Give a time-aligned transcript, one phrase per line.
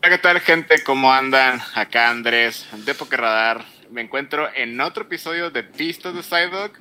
[0.00, 0.76] Hola, ¿qué tal, gente?
[0.86, 1.58] ¿Cómo andan?
[1.74, 3.64] Acá Andrés, de Radar.
[3.90, 6.78] Me encuentro en otro episodio de Pistas de Sidewalk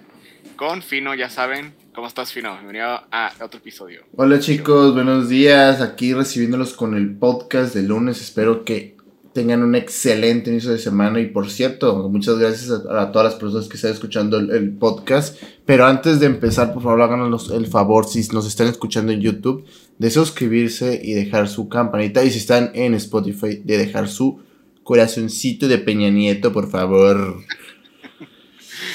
[0.55, 1.73] con Fino, ya saben.
[1.95, 2.53] ¿Cómo estás, Fino?
[2.53, 4.03] Bienvenido a otro episodio.
[4.15, 5.81] Hola, chicos, buenos días.
[5.81, 8.21] Aquí recibiéndolos con el podcast de lunes.
[8.21, 8.97] Espero que
[9.33, 13.67] tengan un excelente inicio de semana y por cierto, muchas gracias a, todas las personas
[13.67, 15.41] que están escuchando el, podcast.
[15.65, 19.65] Pero antes de empezar, por favor, háganos el favor, si nos están escuchando en YouTube,
[19.97, 22.23] de suscribirse y dejar su campanita.
[22.23, 24.41] Y si están en Spotify, de dejar su
[24.83, 27.43] corazoncito de Peña Nieto, por favor.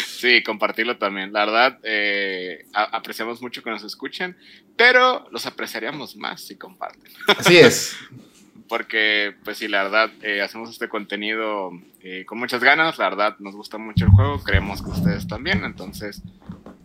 [0.07, 1.33] Sí, compartirlo también.
[1.33, 4.37] La verdad, eh, apreciamos mucho que nos escuchen,
[4.77, 7.11] pero los apreciaríamos más si comparten.
[7.27, 7.97] Así es.
[8.73, 13.37] porque pues sí, la verdad, eh, hacemos este contenido eh, con muchas ganas, la verdad
[13.39, 16.23] nos gusta mucho el juego, creemos que ustedes también, entonces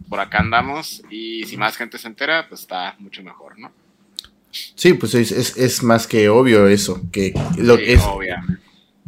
[0.10, 3.72] por acá andamos y si más gente se entera, pues está mucho mejor, ¿no?
[4.76, 8.02] Sí, pues es, más que obvio eso, que lo es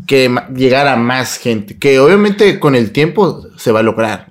[0.07, 4.27] que llegar a más gente, que obviamente con el tiempo se va a lograr.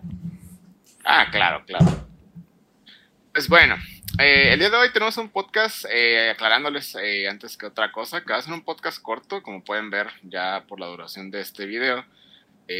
[1.04, 1.86] Ah, claro, claro.
[3.32, 3.76] Pues bueno,
[4.18, 8.22] eh, el día de hoy tenemos un podcast eh, aclarándoles eh, antes que otra cosa,
[8.22, 11.40] que va a ser un podcast corto, como pueden ver ya por la duración de
[11.40, 12.04] este video,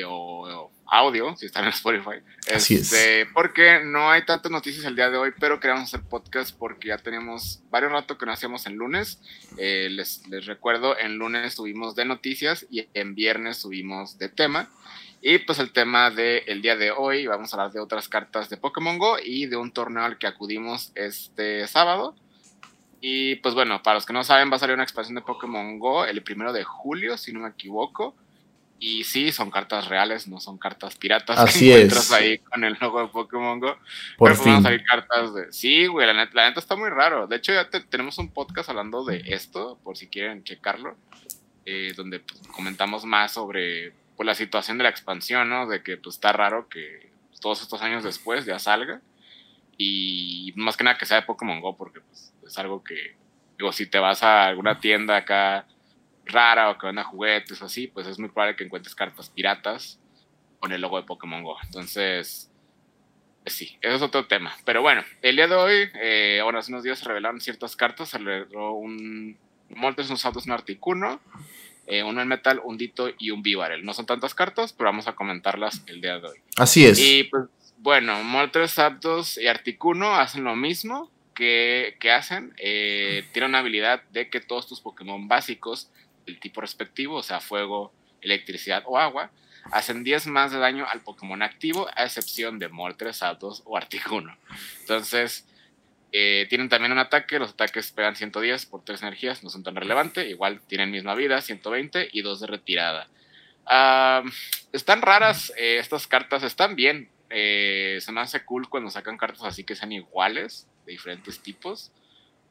[0.07, 2.23] o, audio, si están en Spotify.
[2.55, 2.93] Así es.
[2.93, 6.89] Este, porque no hay tantas noticias el día de hoy, pero queríamos hacer podcast porque
[6.89, 9.21] ya tenemos varios rato que no hacíamos en lunes.
[9.57, 14.71] les, les recuerdo, en lunes subimos de noticias y en viernes subimos de tema.
[15.21, 18.57] Y pues el tema del día de hoy, vamos a hablar de otras cartas de
[18.57, 22.15] Pokémon Go y de un torneo al que acudimos este sábado.
[23.01, 25.79] Y pues bueno, para los que no saben, va a salir una expansión de Pokémon
[25.79, 28.15] Go el primero de julio, si no me equivoco.
[28.81, 32.77] Y sí, son cartas reales, no son cartas piratas Así que encuentras ahí con el
[32.81, 33.77] logo de Pokémon Go.
[34.17, 34.63] Por Pero fin.
[34.63, 35.53] salir cartas de.
[35.53, 37.27] Sí, güey, la neta, la neta está muy raro.
[37.27, 40.97] De hecho, ya tenemos un podcast hablando de esto, por si quieren checarlo,
[41.65, 45.67] eh, donde pues, comentamos más sobre pues la situación de la expansión, ¿no?
[45.67, 47.11] De que pues está raro que
[47.41, 49.01] todos estos años después ya salga.
[49.77, 53.17] Y más que nada que sea de Pokémon Go, porque pues es algo que,
[53.59, 55.67] digo, si te vas a alguna tienda acá
[56.29, 59.99] rara o que venda juguetes o así, pues es muy probable que encuentres cartas piratas
[60.61, 61.57] con el logo de Pokémon Go.
[61.65, 62.51] Entonces,
[63.43, 64.55] pues sí, eso es otro tema.
[64.65, 68.11] Pero bueno, el día de hoy, eh, bueno, hace unos días se revelaron ciertas cartas,
[68.11, 69.39] se reveló un
[69.71, 71.21] Moltres, un Saltos, un Articuno,
[71.87, 73.85] eh, uno en metal, un dito y un Vivarel.
[73.85, 76.39] No son tantas cartas, pero vamos a comentarlas el día de hoy.
[76.57, 76.99] Así es.
[76.99, 77.45] Y pues,
[77.79, 82.53] bueno, Moltres, Aptos y Articuno hacen lo mismo que, hacen.
[82.59, 85.91] Eh, tienen una habilidad de que todos tus Pokémon básicos,
[86.29, 89.31] del tipo respectivo, o sea, fuego, electricidad o agua,
[89.73, 94.37] hacen 10 más de daño al Pokémon activo, a excepción de Moltres, Aptos o Articuno.
[94.81, 95.47] Entonces,
[96.13, 99.77] eh, tienen también un ataque, los ataques pegan 110 por 3 energías, no son tan
[99.77, 103.09] relevantes, igual tienen misma vida, 120 y 2 de retirada.
[104.73, 107.11] están raras eh, estas cartas, están bien.
[107.31, 111.93] Eh, se me hace cool cuando sacan cartas así que sean iguales, de diferentes tipos,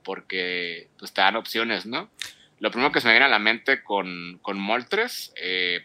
[0.04, 2.12] porque pues, te dan opciones, ¿no?
[2.60, 5.34] Lo primero que se me viene a la mente con, con Moltres,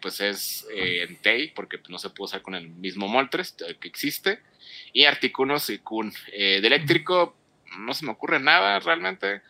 [0.00, 4.41] pues es Entei, porque no se puede usar con el mismo Moltres que existe,
[4.94, 6.12] y Articuno y Kun.
[6.31, 7.37] de eléctrico,
[7.78, 9.43] no se me ocurre nada realmente.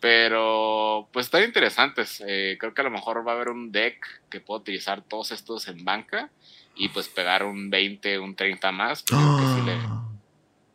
[0.00, 2.22] Pero pues están interesantes.
[2.26, 5.32] Eh, creo que a lo mejor va a haber un deck que pueda utilizar todos
[5.32, 6.28] estos en banca
[6.76, 9.02] y pues pegar un 20, un 30 más.
[9.02, 10.06] Creo que le ah.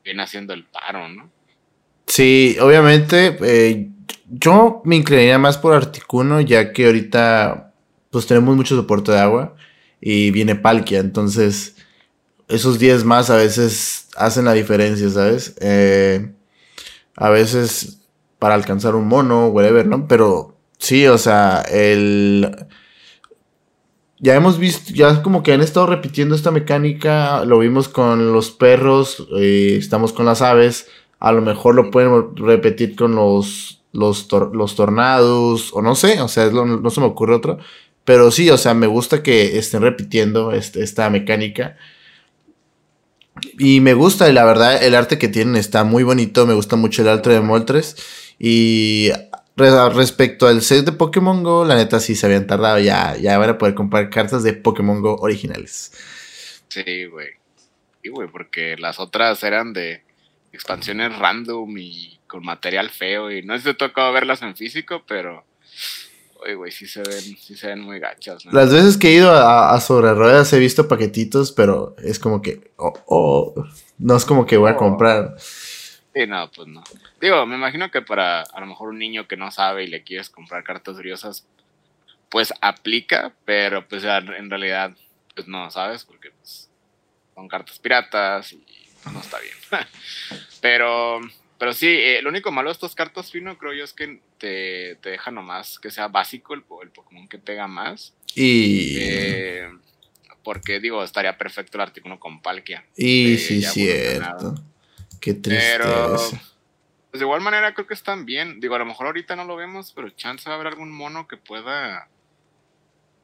[0.03, 1.29] viene haciendo el paro, ¿no?
[2.07, 3.87] Sí, obviamente eh,
[4.29, 7.73] yo me inclinaría más por Articuno ya que ahorita
[8.11, 9.55] pues tenemos mucho soporte de agua
[10.01, 11.75] y viene Palkia, entonces
[12.47, 15.55] esos 10 más a veces hacen la diferencia, ¿sabes?
[15.61, 16.33] Eh,
[17.15, 17.99] a veces
[18.39, 20.07] para alcanzar un mono, whatever, ¿no?
[20.07, 22.67] Pero sí, o sea, el...
[24.21, 28.51] Ya hemos visto, ya como que han estado repitiendo esta mecánica, lo vimos con los
[28.51, 30.87] perros, eh, estamos con las aves,
[31.19, 36.27] a lo mejor lo pueden repetir con los, los, los tornados, o no sé, o
[36.27, 37.59] sea, no se me ocurre otro,
[38.09, 41.77] pero sí, o sea, me gusta que estén repitiendo este, esta mecánica.
[43.59, 46.47] Y me gusta, y la verdad, el arte que tienen está muy bonito.
[46.47, 47.95] Me gusta mucho el arte de Moltres.
[48.39, 49.11] Y
[49.55, 52.79] respecto al set de Pokémon Go, la neta sí se habían tardado.
[52.79, 55.91] Ya, ya van a poder comprar cartas de Pokémon Go originales.
[56.67, 57.27] Sí, güey.
[58.01, 60.03] Sí, güey, porque las otras eran de
[60.51, 63.29] expansiones random y con material feo.
[63.29, 65.43] Y no te tocado verlas en físico, pero
[66.41, 68.45] Oye, güey, sí se ven, sí se ven muy gachas.
[68.45, 68.53] ¿no?
[68.53, 72.71] Las veces que he ido a, sobre ruedas he visto paquetitos, pero es como que,
[72.77, 73.65] oh, oh,
[73.97, 74.77] no es como que voy a oh.
[74.77, 75.35] comprar.
[75.37, 76.81] Sí, no, pues no.
[77.19, 80.03] Digo, me imagino que para a lo mejor un niño que no sabe y le
[80.03, 81.45] quieres comprar cartas briosas,
[82.29, 84.95] pues aplica, pero pues en realidad
[85.35, 86.05] pues no, ¿sabes?
[86.05, 86.69] Porque pues,
[87.35, 88.63] son cartas piratas y
[89.11, 89.55] no está bien.
[90.61, 91.19] pero,
[91.59, 94.95] pero sí, eh, lo único malo de estas cartas fino creo yo es que te,
[95.01, 98.15] te deja nomás que sea básico el, el Pokémon que pega más.
[98.33, 98.95] Y...
[98.97, 99.69] Eh,
[100.41, 102.85] porque digo, estaría perfecto el artículo con Palkia.
[102.95, 104.55] Y sí, cierto.
[105.19, 105.83] Qué tristeza.
[105.83, 106.17] Pero,
[107.11, 108.61] pues de igual manera creo que están bien.
[108.61, 111.27] Digo, a lo mejor ahorita no lo vemos, pero chance va a haber algún mono
[111.27, 112.07] que pueda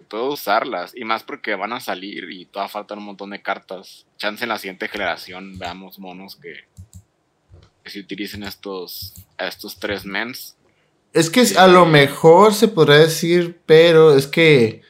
[0.09, 0.95] puedo usarlas.
[0.95, 4.05] Y más porque van a salir y todavía faltan un montón de cartas.
[4.17, 6.65] Chance en la siguiente generación veamos monos que,
[7.85, 10.57] que se utilicen estos, estos tres mens.
[11.13, 14.81] Es que a lo mejor se podrá decir, pero es que.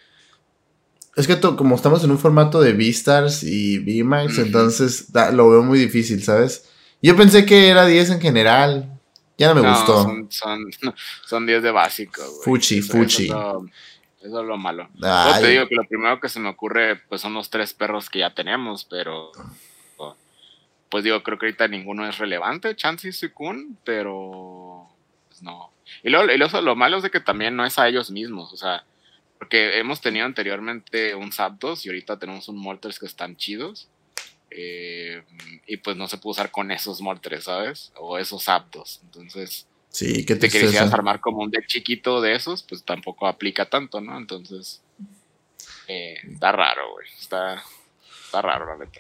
[1.16, 5.80] Es que como estamos en un formato de V-Stars y V-Max, entonces lo veo muy
[5.80, 6.70] difícil, ¿sabes?
[7.02, 9.00] Yo pensé que era 10 en general.
[9.38, 10.04] Ya no me gustó.
[10.04, 10.96] Son, son,
[11.26, 13.26] son 10 de básico, Fuchi, fuchi.
[13.26, 14.90] Eso es lo malo.
[14.96, 18.10] Yo te digo que lo primero que se me ocurre pues son los tres perros
[18.10, 19.32] que ya tenemos, pero
[20.90, 24.88] pues digo, creo que ahorita ninguno es relevante, Chansey y Suicune, pero
[25.28, 25.72] pues no.
[26.04, 28.84] Y luego, lo malo es de que también no es a ellos mismos, o sea,
[29.38, 33.90] porque hemos tenido anteriormente un Zapdos y ahorita tenemos un Moltres que están chidos.
[34.58, 35.22] Eh,
[35.68, 37.92] y pues no se puede usar con esos Moltres, ¿sabes?
[37.98, 39.02] O esos Zapdos.
[39.04, 43.70] Entonces, Sí, que te quisieras armar como un deck chiquito de esos, pues tampoco aplica
[43.70, 44.18] tanto, ¿no?
[44.18, 44.82] Entonces,
[45.88, 47.08] eh, está raro, güey.
[47.18, 47.64] Está,
[48.36, 49.00] está raro, la neta.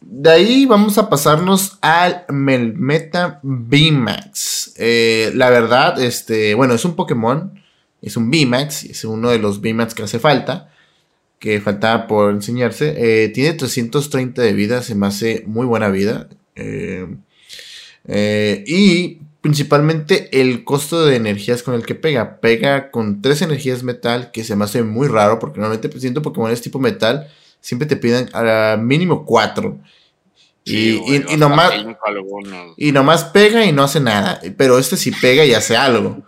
[0.00, 4.74] De ahí vamos a pasarnos al Melmeta VMAX.
[4.76, 7.60] Eh, la verdad, este, bueno, es un Pokémon,
[8.02, 10.70] es un VMAX, es uno de los VMAX que hace falta,
[11.38, 12.94] que faltaba por enseñarse.
[12.96, 16.28] Eh, tiene 330 de vida, se me hace muy buena vida.
[18.66, 22.40] y principalmente el costo de energías con el que pega.
[22.40, 26.50] Pega con tres energías metal, que se me hace muy raro, porque normalmente siento Pokémon
[26.50, 27.28] es tipo metal,
[27.66, 29.80] siempre te piden a mínimo cuatro.
[30.64, 31.72] y, y, nomás,
[32.76, 34.40] y nomás pega y no hace nada.
[34.56, 36.24] Pero este sí pega y hace algo.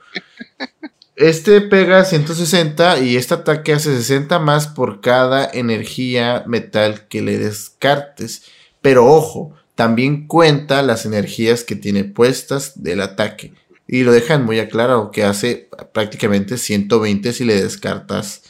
[1.15, 7.39] Este pega 160 y este ataque hace 60 más por cada energía metal que le
[7.39, 8.43] descartes.
[8.83, 13.55] Pero ojo, también cuenta las energías que tiene puestas del ataque.
[13.87, 18.43] Y lo dejan muy aclarado que hace prácticamente 120 si le descartas.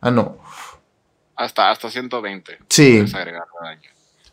[0.00, 0.43] Ah, no.
[1.36, 2.58] Hasta, hasta 120.
[2.68, 3.04] Sí.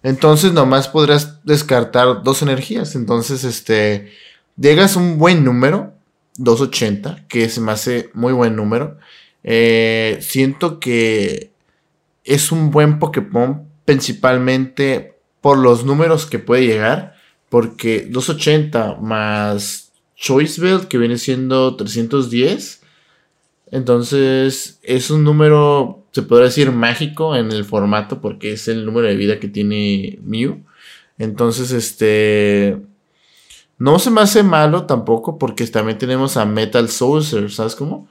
[0.04, 2.96] Entonces nomás podrás descartar dos energías.
[2.96, 4.12] Entonces, este.
[4.58, 5.94] Llegas un buen número.
[6.38, 7.28] 280.
[7.28, 8.98] Que se me hace muy buen número.
[9.44, 11.52] Eh, siento que
[12.24, 13.68] es un buen Pokémon.
[13.86, 15.12] Principalmente
[15.42, 17.16] por los números que puede llegar,
[17.50, 22.81] porque 280 más Choice Belt, que viene siendo 310,
[23.72, 29.08] entonces es un número, se podría decir, mágico en el formato, porque es el número
[29.08, 30.64] de vida que tiene Mew.
[31.18, 32.78] Entonces, este...
[33.78, 38.08] No se me hace malo tampoco, porque también tenemos a Metal Saucer, ¿sabes cómo?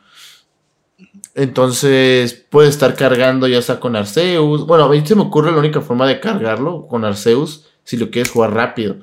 [1.35, 4.67] Entonces puede estar cargando ya sea con Arceus.
[4.67, 8.11] Bueno, a mí se me ocurre la única forma de cargarlo con Arceus si lo
[8.11, 8.97] quieres jugar rápido.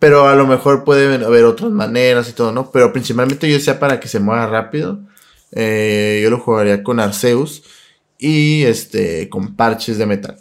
[0.00, 2.70] Pero a lo mejor puede haber otras maneras y todo, ¿no?
[2.72, 5.00] Pero principalmente yo decía para que se mueva rápido.
[5.52, 7.62] Eh, yo lo jugaría con Arceus
[8.18, 10.36] y este con parches de metal.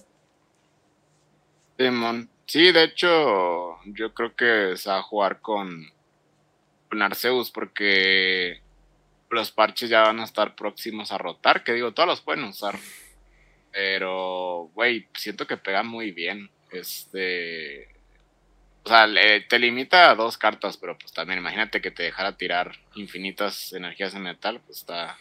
[2.45, 5.85] Sí, de hecho, yo creo que se va a jugar con,
[6.89, 8.61] con Arceus porque
[9.29, 12.75] los parches ya van a estar próximos a rotar, que digo, todos los pueden usar.
[13.71, 16.49] Pero, güey, siento que pega muy bien.
[16.71, 17.87] Este.
[18.89, 19.07] O sea,
[19.47, 24.15] te limita a dos cartas, pero pues también imagínate que te dejara tirar infinitas energías
[24.15, 25.15] en metal, pues está.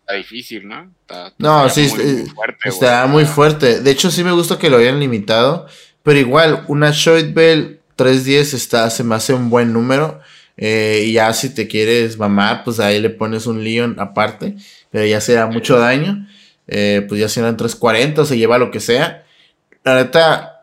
[0.00, 0.92] Está difícil, ¿no?
[1.38, 3.80] no, sí, muy, fuerte, está muy fuerte.
[3.80, 5.68] De hecho, sí me gusta que lo hayan limitado.
[6.02, 10.20] Pero igual, una Shoit Bell 310 está, se me hace un buen número.
[10.58, 14.56] Eh, y ya si te quieres mamar, pues ahí le pones un Leon aparte.
[14.90, 16.26] Pero ya sea mucho daño.
[16.66, 19.24] Eh, pues ya serán 340 o se lleva lo que sea.
[19.82, 20.59] La neta,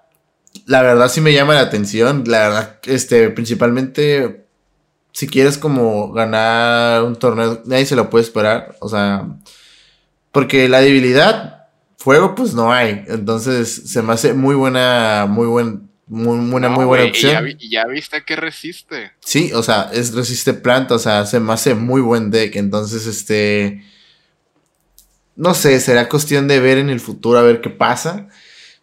[0.65, 2.23] la verdad sí me llama la atención.
[2.27, 4.45] La verdad, este, principalmente
[5.11, 8.75] si quieres como ganar un torneo, nadie se lo puede esperar.
[8.79, 9.27] O sea,
[10.31, 13.03] porque la debilidad, fuego, pues no hay.
[13.07, 17.55] Entonces se me hace muy buena, muy buen muy, una muy buena opción.
[17.59, 19.11] Y ya, viste que resiste.
[19.19, 22.55] Sí, o sea, es resiste planta, o sea, se me hace muy buen deck.
[22.55, 23.83] Entonces, este.
[25.35, 28.29] No sé, será cuestión de ver en el futuro a ver qué pasa.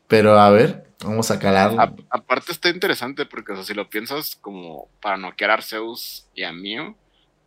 [0.07, 1.81] Pero a ver, vamos a calarlo.
[2.11, 6.43] aparte está interesante porque, o sea, si lo piensas como para noquear a Arceus y
[6.45, 6.97] a Mew,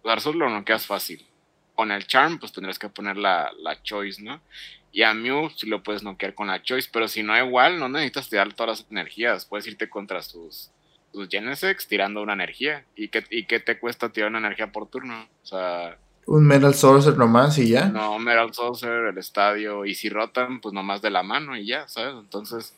[0.02, 1.26] pues Arceus lo noqueas fácil.
[1.76, 4.42] con el Charm, pues tendrías que poner la, la Choice, ¿no?
[4.92, 7.88] Y a Mew sí lo puedes noquear con la Choice, pero si no igual, no
[7.88, 9.46] necesitas tirar todas las energías.
[9.46, 10.72] Puedes irte contra sus,
[11.12, 12.84] sus Genesex tirando una energía.
[12.96, 15.28] ¿Y qué, ¿Y qué te cuesta tirar una energía por turno?
[15.44, 15.98] O sea...
[16.26, 17.90] Un Metal Sorcerer nomás y ya.
[17.90, 19.86] No, Metal Sorcerer, el estadio.
[19.86, 22.16] Y si rotan, pues nomás de la mano y ya, ¿sabes?
[22.18, 22.74] Entonces...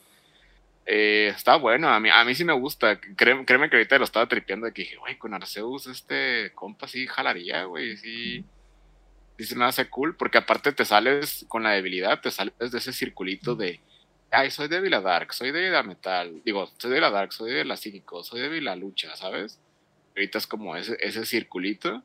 [0.92, 3.00] Eh, está bueno, a mí, a mí sí me gusta.
[3.00, 6.88] Créeme, créeme que ahorita lo estaba tripeando de que dije, güey, con Arceus este compa
[6.88, 8.44] sí jalaría, güey, sí.
[9.38, 12.78] Sí se me hace cool, porque aparte te sales con la debilidad, te sales de
[12.80, 13.80] ese circulito de,
[14.32, 17.52] ay, soy débil a Dark, soy débil a Metal, digo, soy débil a Dark, soy
[17.52, 19.60] débil a Psíquico, soy débil a Lucha, ¿sabes?
[20.16, 22.04] Ahorita es como ese, ese circulito.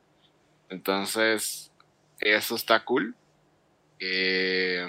[0.69, 1.71] Entonces,
[2.19, 3.15] eso está cool.
[3.99, 4.87] Eh,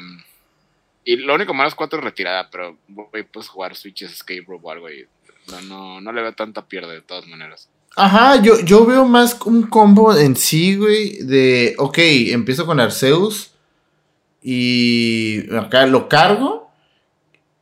[1.07, 4.71] y lo único malo es cuatro retirada, pero voy pues jugar Switches Escape Room o
[4.73, 5.07] algo y
[5.51, 7.69] no, no, no le veo tanta pierde de todas maneras.
[7.95, 13.53] Ajá, yo, yo veo más un combo en sí, güey, de, ok, empiezo con Arceus
[14.43, 16.71] y acá lo cargo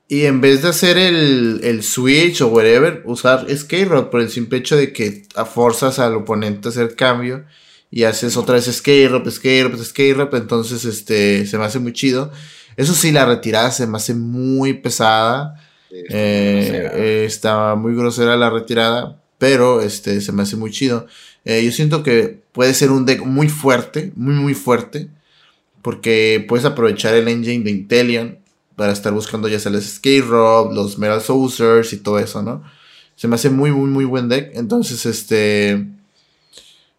[0.08, 4.30] y en vez de hacer el, el switch o whatever, usar Skate Rod por el
[4.30, 7.44] simple hecho de que forzas al oponente a hacer cambio
[7.90, 11.78] y haces otra vez Skate Rod, Skate Rod, Skate Rod, entonces este, se me hace
[11.78, 12.32] muy chido.
[12.76, 15.61] Eso sí, la retirada se me hace muy pesada.
[15.90, 21.07] Eh, está muy grosera la retirada, pero este se me hace muy chido.
[21.45, 25.09] Eh, yo siento que puede ser un deck muy fuerte, muy muy fuerte,
[25.83, 28.38] porque puedes aprovechar el engine de Intelion
[28.76, 32.64] para estar buscando ya sea los Skate Rob, los Metal Saucers y todo eso, ¿no?
[33.16, 34.50] Se me hace muy muy muy buen deck.
[34.54, 35.87] Entonces, este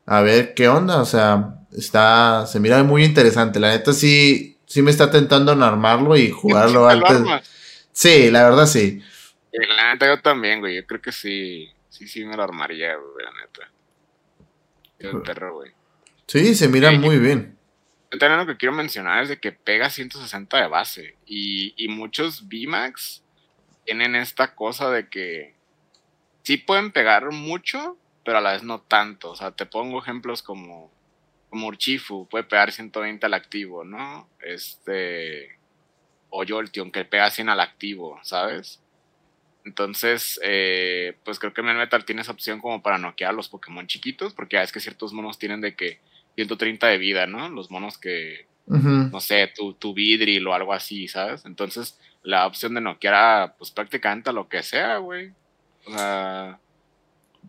[0.05, 3.59] a ver qué onda, o sea, está se mira muy interesante.
[3.59, 7.21] La neta sí sí me está tentando en armarlo y jugarlo antes.
[7.91, 9.01] Sí, la verdad sí.
[9.51, 10.75] la neta yo también, güey.
[10.75, 13.71] Yo creo que sí, sí, sí me lo armaría, güey, la neta.
[14.99, 15.71] Yo perro, güey.
[16.27, 17.57] Sí, se mira muy bien.
[18.09, 21.15] También lo que quiero mencionar es de que pega 160 de base.
[21.25, 23.23] Y, y muchos VMAX
[23.85, 25.53] tienen esta cosa de que
[26.43, 29.31] sí pueden pegar mucho, pero a la vez no tanto.
[29.31, 30.91] O sea, te pongo ejemplos como
[31.55, 34.27] como Urchifu puede pegar 120 al activo, ¿no?
[34.41, 35.57] Este.
[36.29, 38.81] O Jolteon, que pega 100 al activo, ¿sabes?
[39.63, 43.87] Entonces, eh, pues creo que Metal tiene esa opción como para noquear a los Pokémon
[43.87, 46.01] chiquitos, porque es que ciertos monos tienen de que
[46.35, 47.47] 130 de vida, ¿no?
[47.47, 51.45] Los monos que, no sé, tu, tu Vidril o algo así, ¿sabes?
[51.45, 55.31] Entonces, la opción de noquear a, pues prácticamente a lo que sea, güey.
[55.85, 56.59] O sea.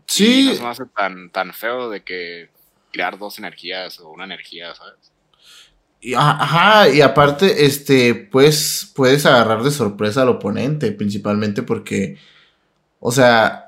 [0.06, 0.46] Sí.
[0.46, 2.50] No se me hace tan, tan feo de que
[2.96, 5.12] crear dos energías o una energía, ¿sabes?
[6.00, 12.18] Y, ajá, y aparte, este, pues, puedes agarrar de sorpresa al oponente, principalmente porque,
[13.00, 13.66] o sea,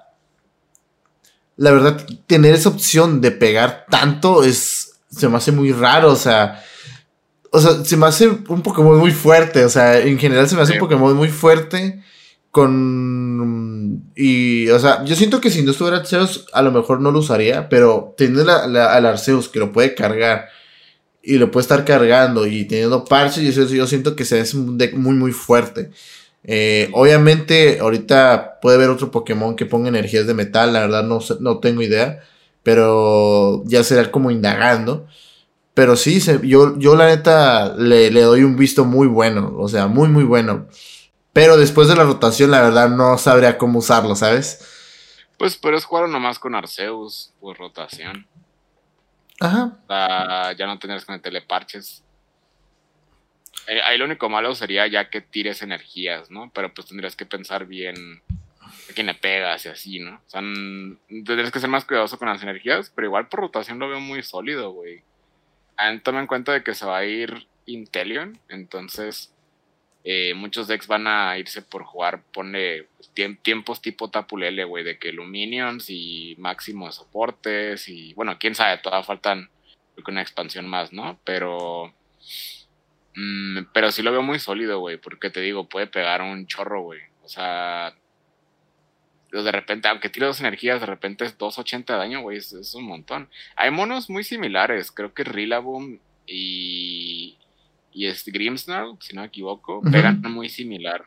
[1.56, 6.16] la verdad, tener esa opción de pegar tanto es, se me hace muy raro, o
[6.16, 6.64] sea,
[7.50, 10.62] o sea, se me hace un Pokémon muy fuerte, o sea, en general se me
[10.62, 12.02] hace un Pokémon muy fuerte
[12.50, 14.11] con...
[14.14, 17.21] Y, o sea, yo siento que si no estuviera Arceus, a lo mejor no lo
[17.21, 20.49] usaría, pero teniendo al Arceus que lo puede cargar
[21.23, 24.78] y lo puede estar cargando y teniendo parches, yo, yo siento que se es un
[24.78, 25.90] deck muy, muy fuerte.
[26.45, 31.21] Eh, obviamente, ahorita puede haber otro Pokémon que ponga energías de metal, la verdad no,
[31.40, 32.21] no tengo idea,
[32.62, 35.07] pero ya será como indagando.
[35.75, 39.87] Pero sí, yo, yo la neta le, le doy un visto muy bueno, o sea,
[39.87, 40.67] muy, muy bueno.
[41.38, 44.59] Pero después de la rotación, la verdad, no sabría cómo usarlo, ¿sabes?
[45.38, 48.26] Pues puedes jugar nomás con Arceus por rotación.
[49.38, 49.78] Ajá.
[50.59, 52.02] ya no tendrías que meterle parches.
[53.68, 56.50] Eh, ahí lo único malo sería ya que tires energías, ¿no?
[56.52, 58.21] Pero pues tendrías que pensar bien
[58.59, 60.16] a quién le pegas y así, ¿no?
[60.16, 63.88] O sea, tendrías que ser más cuidadoso con las energías, pero igual por rotación lo
[63.88, 65.04] veo muy sólido, güey.
[66.02, 69.33] Toma en cuenta de que se va a ir Intelion, entonces
[70.05, 72.87] eh, muchos decks van a irse por jugar, pone
[73.43, 78.78] tiempos tipo Tapulele, güey, de que Luminions y máximo de soportes y bueno, quién sabe,
[78.78, 79.50] todavía faltan
[80.07, 81.19] una expansión más, ¿no?
[81.25, 81.95] Pero
[83.14, 86.83] mm, pero sí lo veo muy sólido, güey, porque te digo, puede pegar un chorro,
[86.83, 87.00] güey.
[87.25, 87.95] O sea,
[89.31, 92.75] de repente, aunque tire dos energías, de repente es 280 de daño, güey, es, es,
[92.75, 93.28] un montón.
[93.57, 97.37] Hay monos muy similares, creo que Rillaboom y
[97.92, 101.07] y es Grimsnarl, si no me equivoco, pegan muy similar.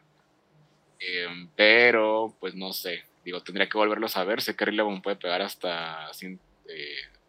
[0.99, 4.41] Em, pero, pues no sé, digo, tendría que volverlos a ver.
[4.41, 6.07] Sé que Rillaboom puede pegar hasta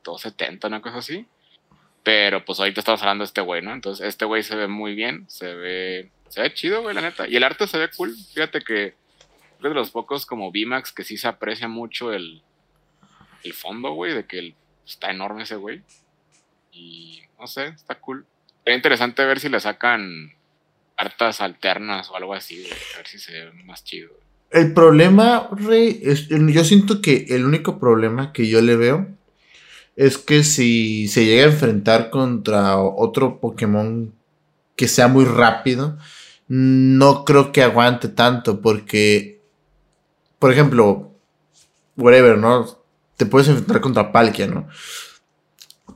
[0.04, 1.26] 270, una cosa así.
[2.02, 3.72] Pero pues ahorita estamos hablando de este güey, ¿no?
[3.72, 7.28] Entonces, este güey se ve muy bien, se ve, se ve chido, güey, la neta.
[7.28, 8.16] Y el arte se ve cool.
[8.34, 8.94] Fíjate que es
[9.60, 12.42] de los pocos como VMAX que sí se aprecia mucho el,
[13.44, 14.54] el fondo, güey, de que
[14.84, 15.82] está enorme ese güey.
[16.72, 18.26] Y no sé, está cool.
[18.64, 20.32] Sería interesante ver si le sacan
[20.96, 22.64] cartas alternas o algo así,
[22.94, 24.10] a ver si se ve más chido.
[24.50, 29.08] El problema, Rey, es, yo siento que el único problema que yo le veo
[29.96, 34.12] es que si se llega a enfrentar contra otro Pokémon
[34.76, 35.98] que sea muy rápido,
[36.48, 39.40] no creo que aguante tanto porque,
[40.38, 41.12] por ejemplo,
[41.96, 42.78] whatever, ¿no?
[43.16, 44.68] Te puedes enfrentar contra Palkia, ¿no?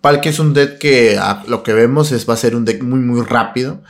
[0.07, 2.81] Palkia es un deck que a lo que vemos es, va a ser un deck
[2.81, 3.83] muy, muy rápido.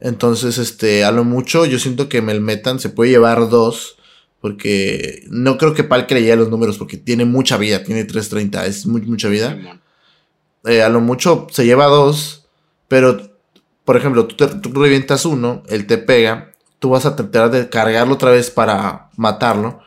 [0.00, 3.96] Entonces, este, a lo mucho, yo siento que Melmetan se puede llevar dos.
[4.38, 8.04] Porque no creo que Palkia le llegue a los números porque tiene mucha vida, tiene
[8.04, 9.80] 330, es mucha vida.
[10.66, 12.44] Eh, a lo mucho se lleva dos,
[12.86, 13.38] pero
[13.86, 18.12] por ejemplo, tú, tú, revientas uno, él te pega, tú vas a tratar de cargarlo
[18.12, 19.80] otra vez para matarlo.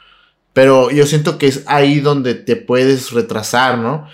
[0.51, 4.07] Pero yo siento que es ahí donde te puedes retrasar, ¿no?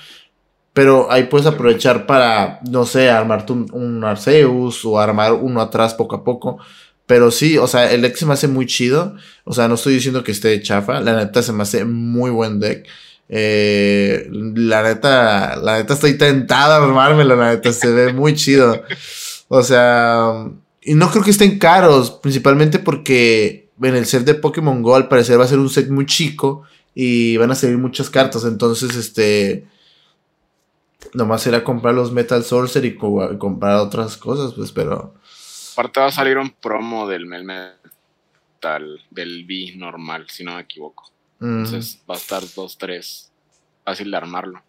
[0.73, 6.15] Pero ahí puedes aprovechar para, no sé, armarte un, Arceus o armar uno atrás poco
[6.15, 6.59] a poco.
[7.05, 9.15] Pero sí, o sea, el deck se me hace muy chido.
[9.43, 11.01] O sea, no estoy diciendo que esté de chafa.
[11.01, 12.87] La neta se me hace muy buen deck.
[13.27, 18.81] Eh, la neta, la neta estoy tentada a armármelo, la neta se ve muy chido.
[19.49, 20.47] O sea,
[20.81, 25.07] y no creo que estén caros, principalmente porque en el set de Pokémon Go al
[25.07, 26.63] parecer va a ser un set muy chico
[26.95, 28.45] y van a salir muchas cartas.
[28.45, 29.65] Entonces, este.
[31.13, 35.13] Nomás será comprar los Metal Sorcerer y comprar otras cosas, pues, pero.
[35.73, 41.11] Aparte va a salir un promo del Metal, del B normal, si no me equivoco.
[41.39, 43.29] Entonces va a estar 2-3.
[43.83, 44.61] Fácil de armarlo.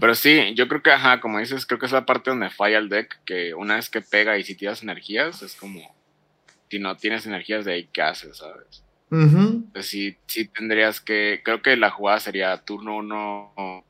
[0.00, 2.78] Pero sí, yo creo que, ajá, como dices, creo que es la parte donde falla
[2.78, 5.94] el deck, que una vez que pega y si tiras energías, es como,
[6.70, 8.82] si no tienes energías de ahí, ¿qué haces, sabes?
[9.10, 13.84] Uh sí, sí tendrías que, creo que la jugada sería turno 1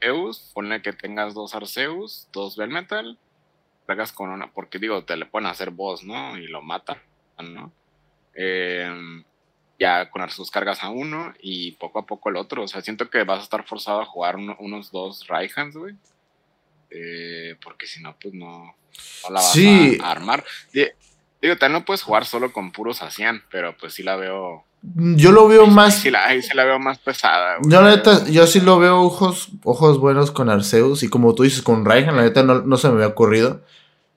[0.00, 3.18] Eus, ponle que tengas dos Arceus, dos Belmetal,
[3.86, 6.36] pegas con una, porque digo, te le pueden hacer boss, ¿no?
[6.36, 6.98] Y lo matan,
[7.38, 7.72] ¿no?
[8.34, 9.24] Eh,
[9.78, 12.64] ya con sus cargas a uno y poco a poco el otro.
[12.64, 15.94] O sea, siento que vas a estar forzado a jugar unos dos Raihands, güey.
[16.90, 18.74] Eh, porque si no, pues no,
[19.30, 20.44] la vas a, armar.
[21.40, 24.64] Digo, también no puedes jugar solo con puros Asian, pero pues sí la veo.
[24.82, 26.00] Yo lo veo más.
[26.00, 27.58] Sí la, ahí sí la veo más pesada.
[27.62, 31.02] Yo, la neta, yo sí lo veo ojos, ojos buenos con Arceus.
[31.02, 33.62] Y como tú dices, con Raihan, la neta no, no se me había ocurrido.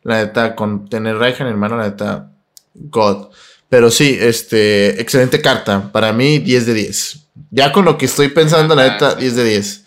[0.03, 2.31] La neta, con tener Raihan en mano, la neta,
[2.73, 3.29] God.
[3.69, 5.91] Pero sí, este, excelente carta.
[5.91, 7.27] Para mí, 10 de 10.
[7.51, 9.85] Ya con lo que estoy pensando, la neta, 10 de 10.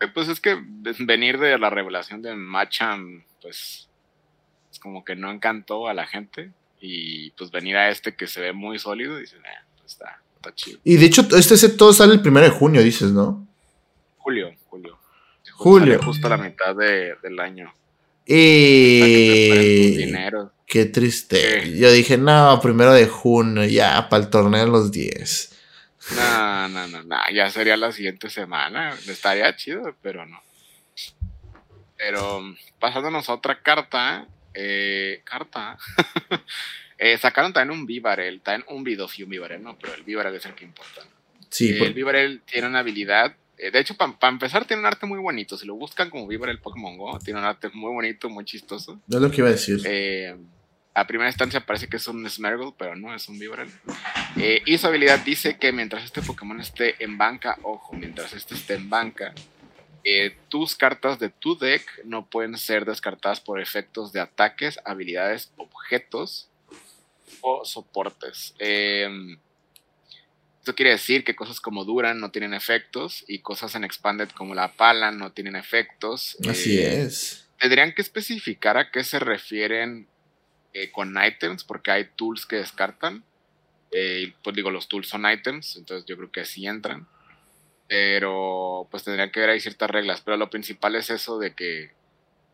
[0.00, 0.58] Eh, pues es que
[0.98, 3.91] venir de la revelación de Machan, pues es
[4.82, 6.50] como que no encantó a la gente.
[6.80, 10.52] Y pues venir a este que se ve muy sólido, dices, eh, pues está, está
[10.54, 10.80] chido.
[10.82, 13.46] Y de hecho, este set todo sale el 1 de junio, dices, ¿no?
[14.18, 14.98] Julio, julio.
[15.52, 16.00] Julio.
[16.02, 17.72] Justo a la mitad del año.
[18.26, 19.96] Y...
[19.96, 20.52] Dinero.
[20.66, 21.76] Qué triste.
[21.76, 25.60] Yo dije, no, primero de junio, ya, para el torneo de los 10.
[26.16, 28.96] No, no, no, no, ya sería la siguiente semana.
[29.06, 30.40] Estaría chido, pero no.
[31.96, 32.42] Pero
[32.80, 35.78] pasándonos a otra carta, eh, carta.
[36.98, 40.46] eh, sacaron también un Vivarel, también un Bidofy, un Vivarel, no, pero el Vivarel es
[40.46, 41.02] el que importa.
[41.48, 45.06] Sí, eh, El Vivarel tiene una habilidad eh, de hecho, para empezar, tiene un arte
[45.06, 45.56] muy bonito.
[45.56, 49.00] Si lo buscan como Vivar el Pokémon Go, tiene un arte muy bonito, muy chistoso.
[49.06, 49.80] No es lo que iba a decir.
[50.94, 53.70] A primera instancia parece que es un Smergle, pero no, es un Vibrel.
[54.36, 58.54] Eh, y su habilidad dice que mientras este Pokémon esté en banca, ojo, mientras este
[58.54, 59.32] esté en banca,
[60.04, 65.52] eh, tus cartas de tu deck no pueden ser descartadas por efectos de ataques, habilidades,
[65.56, 66.48] objetos
[67.40, 68.54] o soportes.
[68.58, 69.36] Eh,
[70.62, 74.54] esto quiere decir que cosas como Duran no tienen efectos y cosas en Expanded como
[74.54, 76.36] la Pala no tienen efectos.
[76.48, 77.48] Así es.
[77.58, 80.06] Tendrían que especificar a qué se refieren
[80.72, 83.24] eh, con items, porque hay tools que descartan.
[83.90, 87.08] Eh, pues digo, los tools son items, entonces yo creo que sí entran.
[87.92, 90.22] Pero pues tendrían que ver ahí ciertas reglas.
[90.22, 91.90] Pero lo principal es eso de que.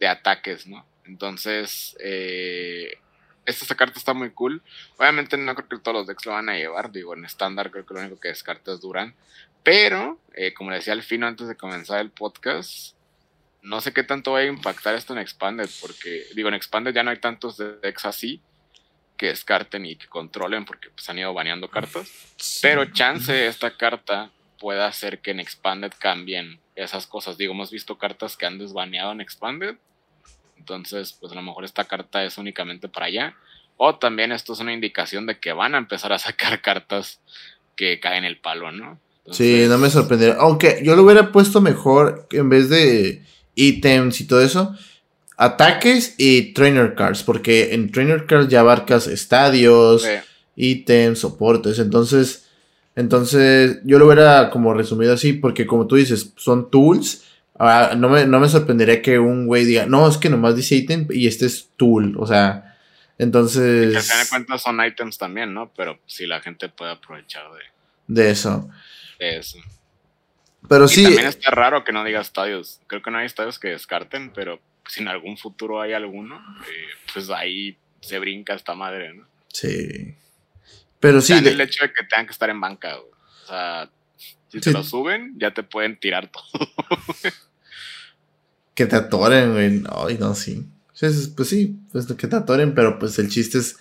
[0.00, 0.84] de ataques, ¿no?
[1.04, 1.96] Entonces.
[2.00, 2.98] Eh,
[3.46, 4.62] esta carta está muy cool.
[4.96, 6.90] Obviamente no creo que todos los decks lo van a llevar.
[6.90, 9.14] Digo, en estándar creo que lo único que descarta es Duran.
[9.62, 10.18] Pero,
[10.56, 12.96] como le decía al fin antes de comenzar el podcast,
[13.62, 17.04] no sé qué tanto va a impactar esto en Expanded, porque digo, en Expanded ya
[17.04, 18.42] no hay tantos decks así
[19.16, 22.10] que descarten y que controlen, porque pues han ido baneando cartas.
[22.60, 27.38] Pero chance esta carta pueda hacer que en Expanded cambien esas cosas.
[27.38, 29.76] Digo, hemos visto cartas que han desbaneado en Expanded.
[30.56, 33.34] Entonces, pues a lo mejor esta carta es únicamente para allá.
[33.76, 37.20] O también esto es una indicación de que van a empezar a sacar cartas
[37.76, 38.98] que caen el palo, ¿no?
[39.30, 40.36] sí, no me sorprendería.
[40.40, 43.22] Aunque yo lo hubiera puesto mejor en vez de
[43.54, 44.74] ítems y todo eso.
[45.36, 50.04] Ataques y trainer cards, porque en trainer cards ya abarcas estadios,
[50.56, 51.78] ítems, soportes.
[51.78, 52.47] Entonces,
[52.98, 57.24] entonces yo lo hubiera como resumido así, porque como tú dices, son tools.
[57.56, 60.74] Ah, no, me, no me sorprendería que un güey diga, no, es que nomás dice
[60.74, 62.16] ítem y este es tool.
[62.18, 62.76] O sea,
[63.16, 63.94] entonces.
[63.94, 65.72] Que se de cuenta son items también, ¿no?
[65.76, 67.60] Pero si la gente puede aprovechar de.
[68.22, 68.68] De eso.
[69.20, 69.58] De eso.
[70.68, 71.04] Pero y sí.
[71.04, 72.80] También está raro que no diga estadios.
[72.88, 74.58] Creo que no hay estadios que descarten, pero
[74.88, 79.24] si en algún futuro hay alguno, eh, pues ahí se brinca esta madre, ¿no?
[79.52, 80.16] Sí.
[81.00, 81.32] Pero sí.
[81.32, 83.90] El hecho de que tengan que estar en banca, O sea,
[84.48, 86.44] si te lo suben, ya te pueden tirar todo.
[88.74, 89.82] que te atoren, güey.
[89.90, 90.66] Ay, no, sí.
[91.00, 93.76] Pues sí, pues que te atoren, pero pues el chiste es.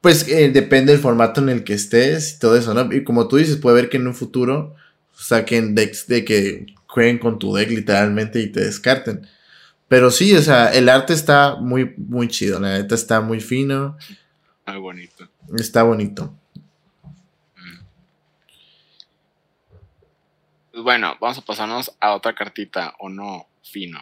[0.00, 2.90] Pues eh, depende del formato en el que estés y todo eso, ¿no?
[2.90, 4.74] Y como tú dices, puede ver que en un futuro
[5.12, 9.26] saquen decks de que jueguen con tu deck literalmente y te descarten.
[9.88, 13.98] Pero sí, o sea, el arte está muy, muy chido, la neta está muy fino.
[14.66, 15.29] Muy bonito.
[15.56, 16.34] Está bonito.
[20.70, 23.46] Pues bueno, vamos a pasarnos a otra cartita, ¿o no?
[23.62, 24.00] Fino.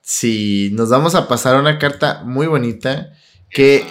[0.00, 3.12] Sí, nos vamos a pasar a una carta muy bonita
[3.50, 3.86] que,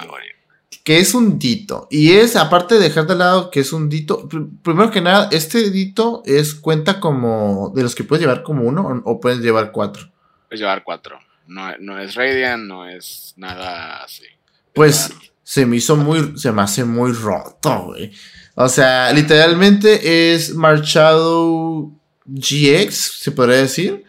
[0.83, 1.87] que es un dito.
[1.91, 4.27] Y es, aparte de dejar de lado que es un dito,
[4.63, 9.01] primero que nada, este dito es cuenta como de los que puedes llevar como uno
[9.05, 10.09] o, puedes llevar cuatro.
[10.47, 11.19] Puedes llevar cuatro.
[11.47, 14.25] No, no es Radiant, no es nada así.
[14.73, 15.11] Pues
[15.49, 18.11] se me hizo muy, se me hace muy roto, güey.
[18.53, 21.91] O sea, literalmente es Marchado
[22.27, 24.03] GX, se podría decir.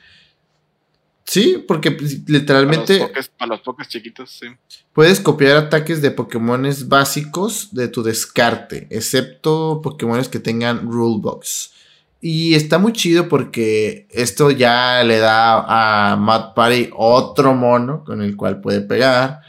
[1.25, 3.11] Sí, porque literalmente.
[3.39, 4.49] Para los, pokés, chiquitos, sí.
[4.93, 11.73] Puedes copiar ataques de Pokémones básicos de tu descarte, excepto Pokémones que tengan Rulebox.
[12.21, 18.21] Y está muy chido porque esto ya le da a Matt Party otro mono con
[18.21, 19.41] el cual puede pegar.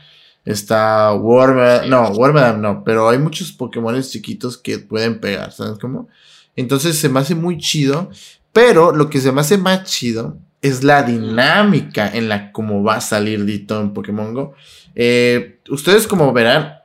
[0.44, 6.08] Está Wormadam, no, Wormadam no, pero hay muchos Pokémon chiquitos que pueden pegar, ¿sabes cómo?
[6.56, 8.10] Entonces se me hace muy chido,
[8.52, 12.96] pero lo que se me hace más chido es la dinámica en la cómo va
[12.96, 14.54] a salir Dito en Pokémon Go.
[14.96, 16.76] Eh, ustedes como verán,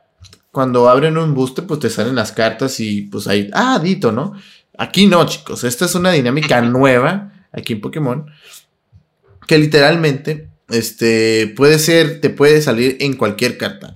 [0.51, 4.33] cuando abren un booster, pues te salen las cartas y pues ahí, ah, Dito, ¿no?
[4.77, 8.27] Aquí no, chicos, esta es una dinámica nueva aquí en Pokémon,
[9.47, 13.95] que literalmente este, puede ser, te puede salir en cualquier carta.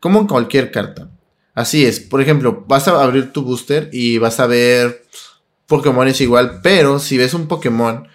[0.00, 1.10] Como en cualquier carta.
[1.54, 2.00] Así es.
[2.00, 5.02] Por ejemplo, vas a abrir tu booster y vas a ver
[5.66, 8.06] Pokémon es igual, pero si ves un Pokémon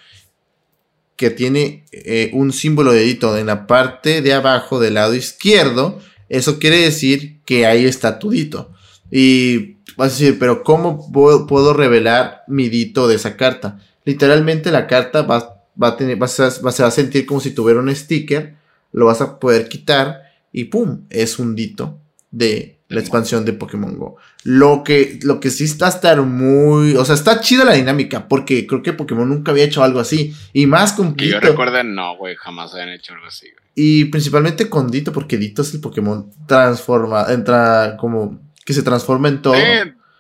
[1.15, 5.99] que tiene eh, un símbolo de dedito en la parte de abajo del lado izquierdo,
[6.29, 8.71] eso quiere decir que ahí está tu dito.
[9.09, 13.79] Y vas a decir, pero ¿cómo puedo, puedo revelar mi dito de esa carta?
[14.05, 17.79] Literalmente la carta va, va a tener, vas a, vas a sentir como si tuviera
[17.79, 18.55] un sticker,
[18.91, 21.05] lo vas a poder quitar y ¡pum!
[21.09, 21.99] Es un dito
[22.31, 24.17] de la expansión de Pokémon Go.
[24.43, 26.95] Lo que, lo que sí está estar muy.
[26.95, 28.27] O sea, está chida la dinámica.
[28.27, 30.33] Porque creo que Pokémon nunca había hecho algo así.
[30.53, 32.35] Y más con Que yo recuerde, no, güey.
[32.35, 37.25] Jamás habían hecho algo así, Y principalmente con Dito, porque Dito es el Pokémon transforma.
[37.29, 38.39] Entra como.
[38.65, 39.55] Que se transforma en todo.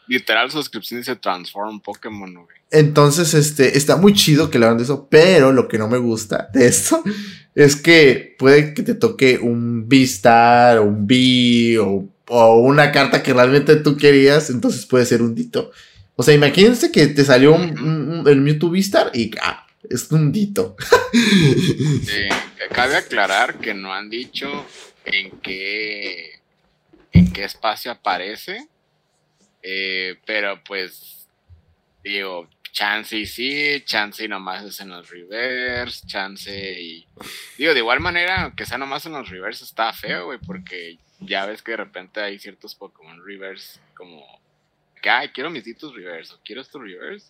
[0.07, 2.57] Literal, suscripción se transforma en Pokémon, güey.
[2.69, 5.97] Entonces, este, está muy chido que le hagan de eso, pero lo que no me
[5.97, 7.01] gusta de esto
[7.55, 12.07] es que puede que te toque un V-Star o un B o,
[12.59, 15.71] una carta que realmente tú querías, entonces puede ser un Dito.
[16.17, 20.75] O sea, imagínense que te salió un, el Mewtwo V-Star y ah, es un Dito.
[21.13, 22.27] sí,
[22.73, 24.65] cabe aclarar que no han dicho
[25.05, 26.41] en qué,
[27.13, 28.67] en qué espacio aparece,
[29.69, 31.27] eh, pero pues
[32.01, 37.05] digo, chance y sí, chance y nomás es en los reverse, chance y...
[37.57, 41.45] Digo, de igual manera, que sea nomás en los reverse está feo, güey, porque ya
[41.45, 44.25] ves que de repente hay ciertos Pokémon reverse como...
[45.01, 47.27] Que, ay, quiero mis ditos reverse, o quiero estos reverse.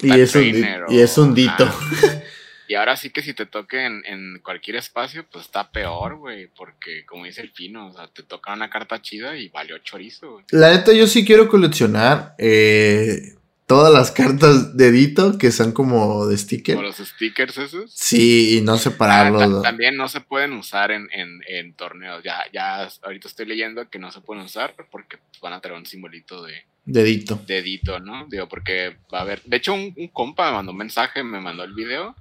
[0.00, 0.44] y, es un,
[0.90, 1.68] y es un dito.
[2.72, 7.04] y ahora sí que si te toque en, cualquier espacio, pues está peor, güey, porque
[7.04, 10.44] como dice el Pino, o sea, te toca una carta chida y valió chorizo, güey.
[10.52, 13.34] La neta, yo sí quiero coleccionar eh,
[13.66, 16.76] todas las cartas de Dito que son como de sticker.
[16.76, 17.92] Como los stickers esos.
[17.92, 19.42] Sí, y no separarlos.
[19.58, 22.22] Ah, también no se pueden usar en, torneos.
[22.24, 25.84] Ya, ya ahorita estoy leyendo que no se pueden usar porque van a tener un
[25.84, 26.54] simbolito de.
[26.86, 27.38] Dedito.
[27.46, 28.26] Dedito, ¿no?
[28.30, 29.42] Digo, porque va a haber.
[29.42, 32.16] De hecho, un, compa me mandó un mensaje, me mandó el video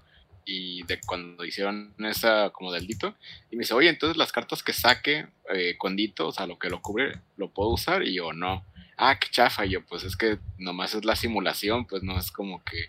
[0.52, 3.16] y de cuando hicieron esa como del dito
[3.50, 6.60] y me dice, oye, entonces las cartas que saque eh, con dito, o sea, lo
[6.60, 8.04] que lo cubre, ¿lo puedo usar?
[8.04, 8.64] Y yo, no
[9.02, 9.66] ah, qué chafa.
[9.66, 12.86] yo, pues es que nomás es la simulación, pues no es como que.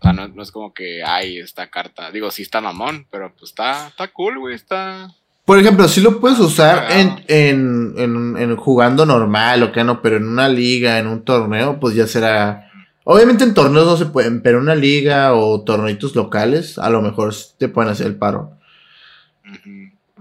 [0.00, 2.10] sea, no, no es como que hay esta carta.
[2.10, 4.54] Digo, sí está mamón, pero pues está, está cool, güey.
[4.54, 5.14] Está.
[5.44, 10.00] Por ejemplo, sí lo puedes usar en, en, en, en jugando normal o que no,
[10.00, 12.68] pero en una liga, en un torneo, pues ya será.
[13.04, 17.02] Obviamente en torneos no se pueden, pero en una liga o torneitos locales, a lo
[17.02, 18.56] mejor te pueden hacer el paro.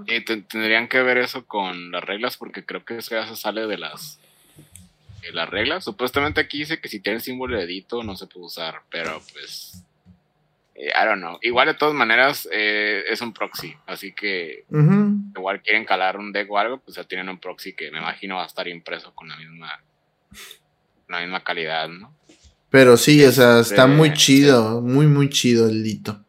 [0.07, 3.35] Y te- tendrían que ver eso con las reglas, porque creo que eso ya se
[3.35, 4.19] sale de las
[5.21, 5.83] de las reglas.
[5.83, 9.21] Supuestamente aquí dice que si tiene el símbolo de edito no se puede usar, pero
[9.31, 9.83] pues.
[10.73, 11.37] eh, I don't know.
[11.43, 14.65] Igual de todas maneras eh, es un proxy, así que
[15.35, 18.37] igual quieren calar un deck o algo, pues ya tienen un proxy que me imagino
[18.37, 19.79] va a estar impreso con la misma,
[21.07, 22.11] la misma calidad, ¿no?
[22.71, 26.19] Pero sí, o sea, está muy chido, muy, muy chido el Lito.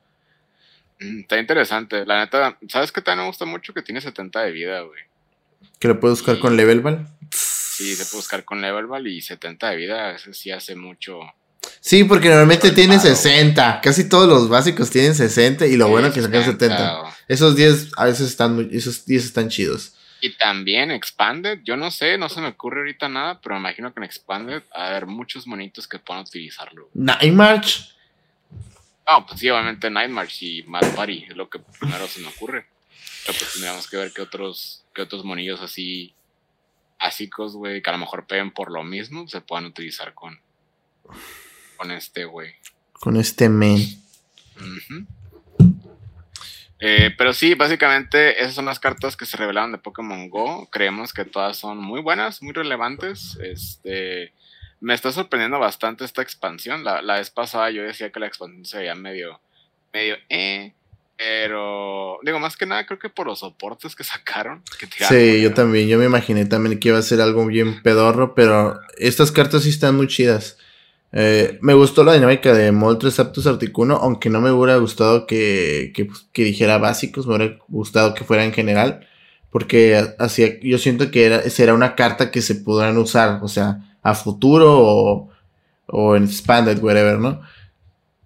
[1.00, 2.04] Mm, Está interesante.
[2.04, 3.72] La neta, ¿sabes qué también me gusta mucho?
[3.72, 5.00] Que tiene 70 de vida, güey.
[5.78, 7.06] Que lo puedes buscar con Levelball.
[7.30, 11.20] Sí, se puede buscar con Levelball y 70 de vida, eso sí hace mucho.
[11.80, 13.08] Sí, porque normalmente tiene claro.
[13.16, 13.80] 60.
[13.82, 17.02] Casi todos los básicos tienen 60 y lo bueno es que sacan 70, 70.
[17.02, 19.94] o- Esos 10 a veces están muy, esos 10 están chidos.
[20.24, 23.92] Y también Expanded, yo no sé, no se me ocurre ahorita nada, pero me imagino
[23.92, 26.88] que en Expanded va a haber muchos monitos que puedan utilizarlo.
[26.94, 27.92] Night March.
[29.04, 32.66] No, pues sí, obviamente Nightmarch y Mad Party es lo que primero se me ocurre.
[33.26, 36.14] Pero pues tendríamos que ver qué otros, qué otros monillos así
[37.00, 40.38] básicos, güey, que a lo mejor peguen por lo mismo, se puedan utilizar con,
[41.76, 42.54] con este, güey.
[42.92, 43.80] Con este men.
[44.54, 45.04] Ujú.
[46.84, 50.68] Eh, pero sí, básicamente esas son las cartas que se revelaron de Pokémon Go.
[50.68, 53.38] Creemos que todas son muy buenas, muy relevantes.
[53.40, 54.32] Este,
[54.80, 56.82] me está sorprendiendo bastante esta expansión.
[56.82, 59.40] La, la vez pasada yo decía que la expansión se veía medio,
[59.92, 60.72] medio, eh,
[61.16, 64.64] pero digo más que nada creo que por los soportes que sacaron.
[64.80, 65.86] Que tiraron Sí, yo también.
[65.86, 69.68] Yo me imaginé también que iba a ser algo bien pedorro, pero estas cartas sí
[69.68, 70.58] están muy chidas.
[71.12, 75.92] Eh, me gustó la dinámica de Moltres Aptus Articuno, aunque no me hubiera gustado que,
[76.08, 79.06] pues, que dijera básicos, me hubiera gustado que fuera en general,
[79.50, 83.96] porque hacía, yo siento que era, será una carta que se podrán usar, o sea,
[84.02, 85.28] a futuro
[85.86, 87.42] o, en Expanded, whatever, ¿no?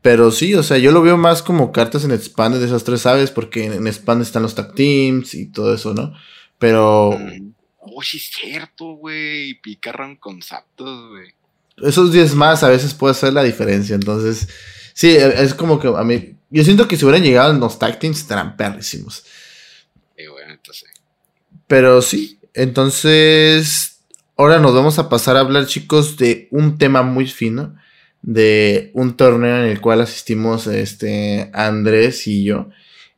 [0.01, 3.05] Pero sí, o sea, yo lo veo más como cartas en Expanded de esas tres
[3.07, 6.15] aves, porque en, Expanded están los tag teams y todo eso, ¿no?
[6.59, 7.19] Pero.
[7.79, 9.55] Oh, sí es cierto, güey.
[9.61, 11.36] Picarran con Zapdos, güey.
[11.83, 13.95] Esos 10 más a veces puede hacer la diferencia.
[13.95, 14.49] Entonces,
[14.95, 16.35] sí, e, es como que a mí.
[16.49, 19.25] Yo siento que si hubieran llegado en los tag teams estarán perrísimos.
[20.17, 20.89] Sí, güey, entonces.
[21.67, 23.93] Pero sí, entonces.
[24.39, 27.75] Ahora nos vamos a pasar a hablar, chicos, de un tema muy fino.
[28.21, 32.69] De un torneo en el cual asistimos este, Andrés y yo.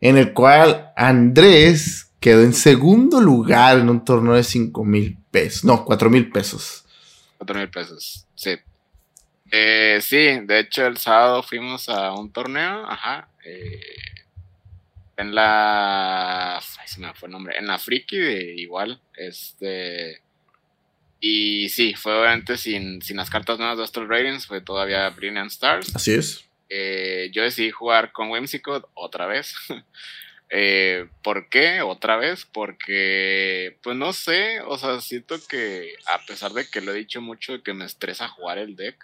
[0.00, 5.64] En el cual Andrés quedó en segundo lugar en un torneo de 5 mil pesos.
[5.64, 6.84] No, 4 mil pesos.
[7.38, 8.56] Cuatro mil pesos, sí.
[9.50, 13.28] Eh, sí, de hecho el sábado fuimos a un torneo, ajá.
[13.44, 13.80] eh,
[15.16, 16.58] en la...
[16.58, 17.58] Ay, se me fue el nombre.
[17.58, 19.00] En la Friki, de, igual.
[19.14, 20.22] Este...
[21.20, 25.50] Y sí, fue obviamente sin, sin las cartas nuevas de Astral Ratings, fue todavía Brilliant
[25.50, 25.96] Stars.
[25.96, 26.44] Así es.
[26.68, 29.54] Eh, yo decidí jugar con Whimsicott otra vez.
[30.50, 31.82] Eh, ¿Por qué?
[31.82, 36.92] Otra vez, porque, pues no sé, o sea, siento que a pesar de que lo
[36.92, 38.96] he dicho mucho, de que me estresa jugar el deck,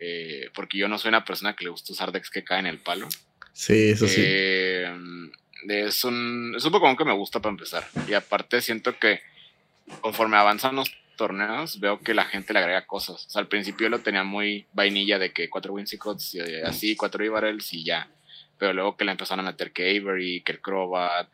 [0.00, 2.74] eh, porque yo no soy una persona que le gusta usar decks que caen en
[2.74, 3.08] el palo.
[3.52, 4.20] Sí, eso sí.
[4.24, 4.92] Eh,
[5.68, 7.86] es, un, es un Pokémon que me gusta para empezar.
[8.08, 9.20] Y aparte siento que
[10.00, 13.26] conforme avanzan los torneos, veo que la gente le agrega cosas.
[13.26, 17.72] O sea, al principio lo tenía muy vainilla de que cuatro eh, así, cuatro Ibarels
[17.74, 18.08] y ya.
[18.58, 21.28] Pero luego que le empezaron a meter que Avery, que el Crobat,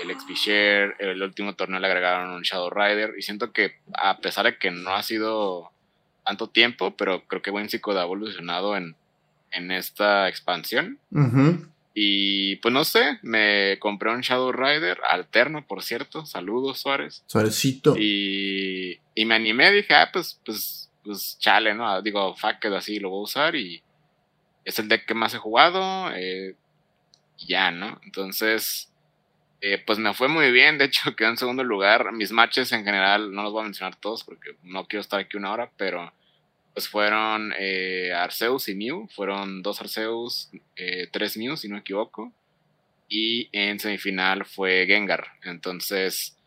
[0.00, 3.14] el Xbishare, el último torneo le agregaron un Shadow Rider.
[3.18, 5.70] Y siento que a pesar de que no ha sido
[6.24, 8.94] tanto tiempo, pero creo que Whimsicott ha evolucionado en,
[9.50, 10.98] en esta expansión.
[11.10, 11.66] Ujú.
[11.94, 16.24] Y pues no sé, me compré un Shadow Rider alterno, por cierto.
[16.26, 17.24] Saludos, Suárez.
[17.26, 17.96] Suavecito.
[17.98, 22.00] Y, y me animé, dije, ah, pues, pues, pues chale, ¿no?
[22.02, 23.82] Digo, fuck it, así lo voy a usar y
[24.64, 26.12] es el deck que más he jugado.
[26.14, 26.54] eh,
[27.38, 28.00] ya, ¿no?
[28.04, 28.92] Entonces,
[29.60, 30.78] eh, pues me fue muy bien.
[30.78, 32.12] De hecho, quedé en segundo lugar.
[32.12, 35.36] Mis matches en general, no los voy a mencionar todos porque no quiero estar aquí
[35.36, 36.12] una hora, pero
[36.74, 39.08] pues fueron eh, Arceus y Mew.
[39.08, 42.32] Fueron dos Arceus, eh, tres Mew, si no me equivoco.
[43.08, 45.26] Y en semifinal fue Gengar.
[45.42, 46.37] Entonces,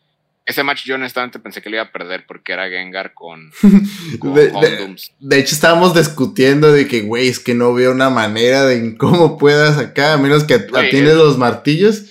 [0.45, 3.51] ese match yo honestamente pensé que lo iba a perder porque era Gengar con,
[4.19, 4.47] con De,
[5.19, 8.97] de- hecho, estábamos discutiendo de que, güey, es que no veo una manera de en
[8.97, 12.05] cómo puedas acá, a menos que Güey, atiendes es- los martillos.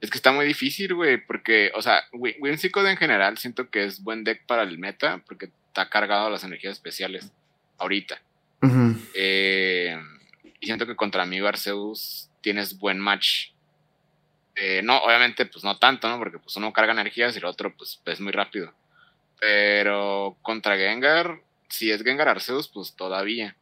[0.00, 3.84] Es que está muy difícil, güey, porque, o sea, Wi- Whimsicott en general siento que
[3.84, 7.30] es buen deck para el meta porque está cargado a las energías especiales
[7.78, 8.20] ahorita.
[9.14, 9.96] Eh,
[10.44, 13.50] y Y siento que contra mí, Arceus, tienes buen match.
[14.56, 16.18] Eh, no, obviamente, pues no tanto, ¿no?
[16.18, 18.72] Porque pues uno carga energías y el otro, pues es muy rápido.
[19.38, 23.54] Pero contra Gengar, si es Gengar Arceus, pues todavía.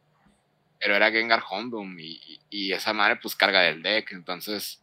[0.79, 4.13] Pero era Gengar Hondoom y, y, esa madre, pues carga del deck.
[4.13, 4.81] Entonces,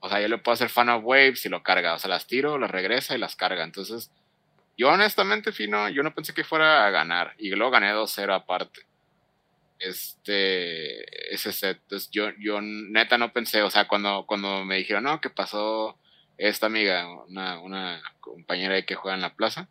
[0.00, 1.94] o sea, yo le puedo hacer fan of waves y lo carga.
[1.94, 3.64] O sea, las tiro, las regresa y las carga.
[3.64, 4.10] Entonces,
[4.78, 7.34] yo honestamente, Fino, yo no pensé que fuera a ganar.
[7.38, 8.80] Y luego gané 2-0 aparte.
[9.82, 11.78] Este, ese set.
[11.82, 15.98] Entonces, yo, yo neta no pensé, o sea, cuando, cuando me dijeron, no, que pasó
[16.38, 19.68] esta amiga, una, una compañera que juega en la plaza,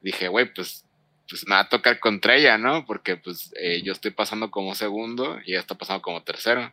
[0.00, 0.84] dije, güey, pues,
[1.28, 2.84] pues me va a tocar contra ella, ¿no?
[2.86, 6.72] Porque pues eh, yo estoy pasando como segundo y ella está pasando como tercero.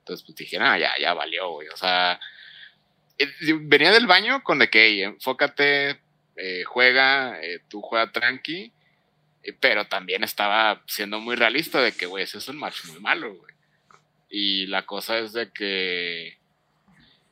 [0.00, 1.68] Entonces, pues dije, no, ya, ya valió, güey.
[1.68, 2.20] O sea,
[3.18, 3.26] eh,
[3.62, 6.00] venía del baño con de que, enfócate,
[6.36, 8.72] eh, juega, tú juega tranqui,
[9.60, 13.34] pero también estaba siendo muy realista de que, güey, ese es un match muy malo,
[13.34, 13.54] güey.
[14.28, 16.38] Y la cosa es de que,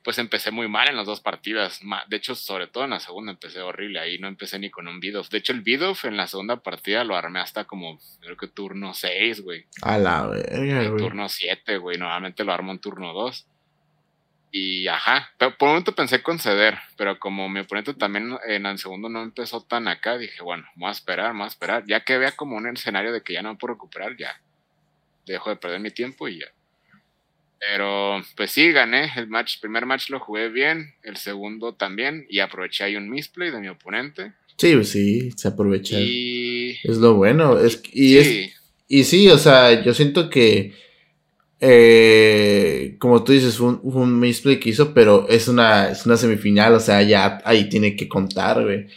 [0.04, 1.80] pues empecé muy mal en las dos partidas.
[2.08, 4.00] De hecho, sobre todo en la segunda empecé horrible.
[4.00, 5.28] Ahí no empecé ni con un Bidoff.
[5.30, 8.94] De hecho, el Bidoff en la segunda partida lo armé hasta como, creo que turno
[8.94, 9.66] 6, güey.
[9.82, 11.02] A la verga, güey.
[11.02, 11.98] Turno 7, güey.
[11.98, 13.46] Normalmente lo armo en turno 2.
[14.54, 18.78] Y ajá, pero por un momento pensé conceder, pero como mi oponente también en el
[18.78, 21.84] segundo no empezó tan acá, dije, bueno, vamos a esperar, vamos a esperar.
[21.86, 24.38] Ya que vea como un escenario de que ya no puedo recuperar, ya
[25.26, 26.46] dejo de perder mi tiempo y ya.
[27.58, 29.58] Pero pues sí, gané el match.
[29.58, 33.68] Primer match lo jugué bien, el segundo también, y aproveché ahí un misplay de mi
[33.68, 34.32] oponente.
[34.58, 35.96] Sí, pues sí, se aprovecha.
[35.98, 36.78] Y...
[36.82, 37.58] Es lo bueno.
[37.58, 38.52] Es, y, sí.
[38.86, 40.74] y sí, o sea, yo siento que
[41.64, 46.74] eh, como tú dices, fue un, misplay que hizo, pero es una, es una semifinal,
[46.74, 48.88] o sea, ya ahí tiene que contar, güey.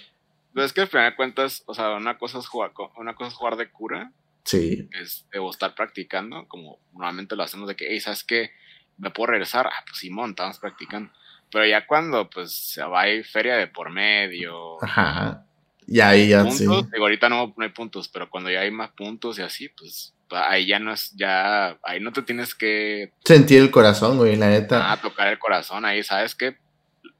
[0.51, 3.29] Pero es que al final de cuentas, o sea, una cosa es jugar, una cosa
[3.29, 4.11] es jugar de cura.
[4.45, 4.89] Sí.
[4.99, 8.49] Es, debo estar practicando, como normalmente lo hacemos de que, hey, ¿sabes qué?
[8.97, 9.67] ¿Me puedo regresar?
[9.67, 11.11] Ah, pues Simón, estamos practicando.
[11.51, 14.83] Pero ya cuando, pues, se va a ir feria de por medio.
[14.83, 15.45] Ajá.
[15.85, 16.63] Y ahí ya sí.
[16.63, 20.15] Digo, ahorita no, no hay puntos, pero cuando ya hay más puntos y así, pues
[20.29, 23.11] ahí ya no es, ya, ahí no te tienes que...
[23.23, 24.91] Sentir el corazón, güey, la neta.
[24.91, 26.57] Ah, tocar el corazón, ahí sabes que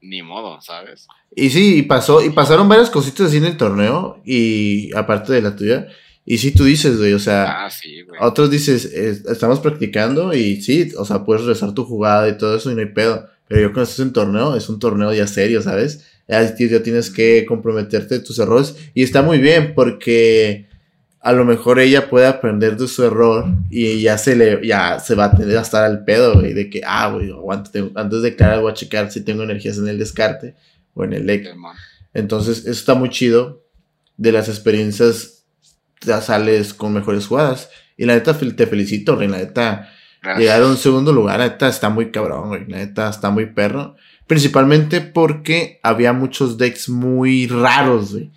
[0.01, 1.07] ni modo, ¿sabes?
[1.35, 5.41] Y sí, y pasó, y pasaron varias cositas así en el torneo, y aparte de
[5.41, 5.87] la tuya,
[6.25, 8.19] y sí tú dices, güey, o sea, ah, sí, güey.
[8.21, 12.71] otros dices, estamos practicando, y sí, o sea, puedes rezar tu jugada y todo eso,
[12.71, 15.61] y no hay pedo, pero yo cuando estás en torneo, es un torneo ya serio,
[15.61, 16.05] ¿sabes?
[16.27, 20.67] Ya, ya tienes que comprometerte de tus errores, y está muy bien, porque
[21.25, 25.15] a lo mejor ella puede aprender de su error y ya se le ya se
[25.15, 28.61] va a tener a estar al pedo, güey, de que, ah, güey, antes de declarar
[28.61, 30.53] voy a checar si tengo energías en el descarte
[30.93, 31.47] o en el deck.
[32.13, 33.63] Entonces, eso está muy chido.
[34.17, 35.45] De las experiencias
[36.01, 37.71] ya sales con mejores jugadas.
[37.97, 39.89] Y la neta te felicito, güey, la neta.
[40.37, 42.67] Llegar a un segundo lugar, la neta está muy cabrón, güey.
[42.67, 43.95] La neta está muy perro.
[44.27, 48.31] Principalmente porque había muchos decks muy raros, güey.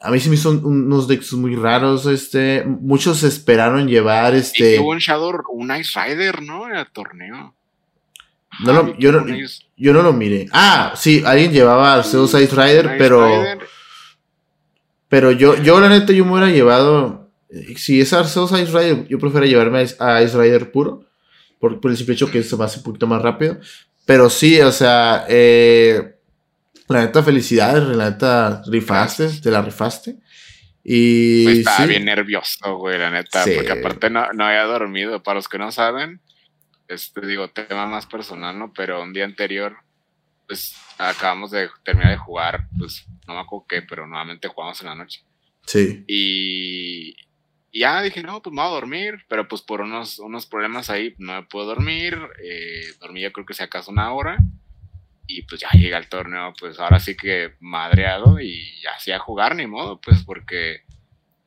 [0.00, 4.76] A mí sí me hizo unos decks muy raros, este, muchos esperaron llevar este...
[4.76, 6.68] Y un Shadow, un Ice Rider, ¿no?
[6.68, 7.54] En el torneo.
[8.64, 9.26] No lo, yo, no,
[9.76, 10.46] yo, no, lo miré.
[10.52, 13.44] Ah, sí, alguien llevaba Arceus Ice Rider, pero...
[15.08, 17.30] Pero yo, yo la neta, yo me hubiera llevado...
[17.76, 21.06] Si es Arceus Ice Rider, yo prefiero llevarme a Ice Rider puro.
[21.58, 23.58] Por, por el simple hecho que se me hace un poquito más rápido.
[24.08, 26.17] Pero sí, o sea, eh,
[26.88, 30.16] la neta, felicidades, la neta, rifaste, te la rifaste.
[30.82, 31.44] Y.
[31.44, 35.22] Pues estaba bien nervioso, güey, la neta, porque aparte no, no había dormido.
[35.22, 36.20] Para los que no saben,
[36.88, 38.72] este, digo, tema más personal, ¿no?
[38.72, 39.76] Pero un día anterior,
[40.46, 44.86] pues acabamos de terminar de jugar, pues no me acuerdo qué, pero nuevamente jugamos en
[44.86, 45.22] la noche.
[45.66, 46.04] Sí.
[46.06, 47.14] Y,
[47.70, 51.14] ya dije, no, pues me voy a dormir, pero pues por unos, unos problemas ahí
[51.18, 52.18] no me puedo dormir.
[52.42, 54.38] Eh, dormí yo creo que si acaso una hora
[55.28, 59.54] y pues ya llega el torneo, pues ahora sí que madreado y así a jugar,
[59.54, 60.82] ni modo, pues porque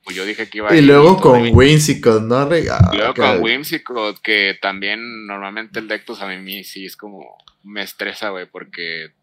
[0.04, 2.46] pues yo dije que iba a Y luego con Whimsicott, ¿no?
[2.46, 7.82] luego con Whimsicott, que también normalmente el deck, pues a mí sí es como, me
[7.82, 9.14] estresa, güey, porque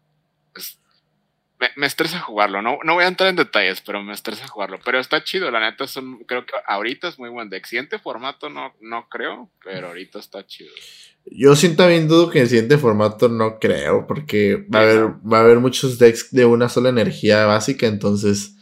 [1.75, 2.61] me, estresa jugarlo.
[2.61, 4.79] No, no voy a entrar en detalles, pero me estresa jugarlo.
[4.83, 7.65] Pero está chido, la neta, son, creo que ahorita es muy buen deck.
[7.65, 10.71] Siguiente formato no, no creo, pero ahorita está chido.
[11.25, 15.05] Yo siento también dudo que en el siguiente formato no creo, porque va a haber,
[15.31, 18.55] va a haber muchos decks de una sola energía básica, entonces,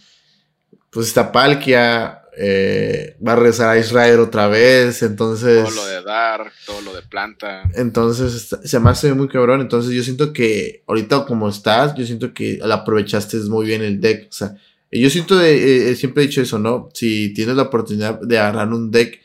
[0.89, 5.63] pues está Palkia, eh, va a regresar a Israel otra vez, entonces...
[5.63, 7.63] Todo lo de Dark, todo lo de planta.
[7.73, 12.33] Entonces, se me hace muy cabrón, entonces yo siento que ahorita como estás, yo siento
[12.33, 14.55] que la aprovechaste muy bien el deck, o sea,
[14.91, 16.89] yo siento de, eh, siempre he dicho eso, ¿no?
[16.93, 19.19] Si tienes la oportunidad de agarrar un deck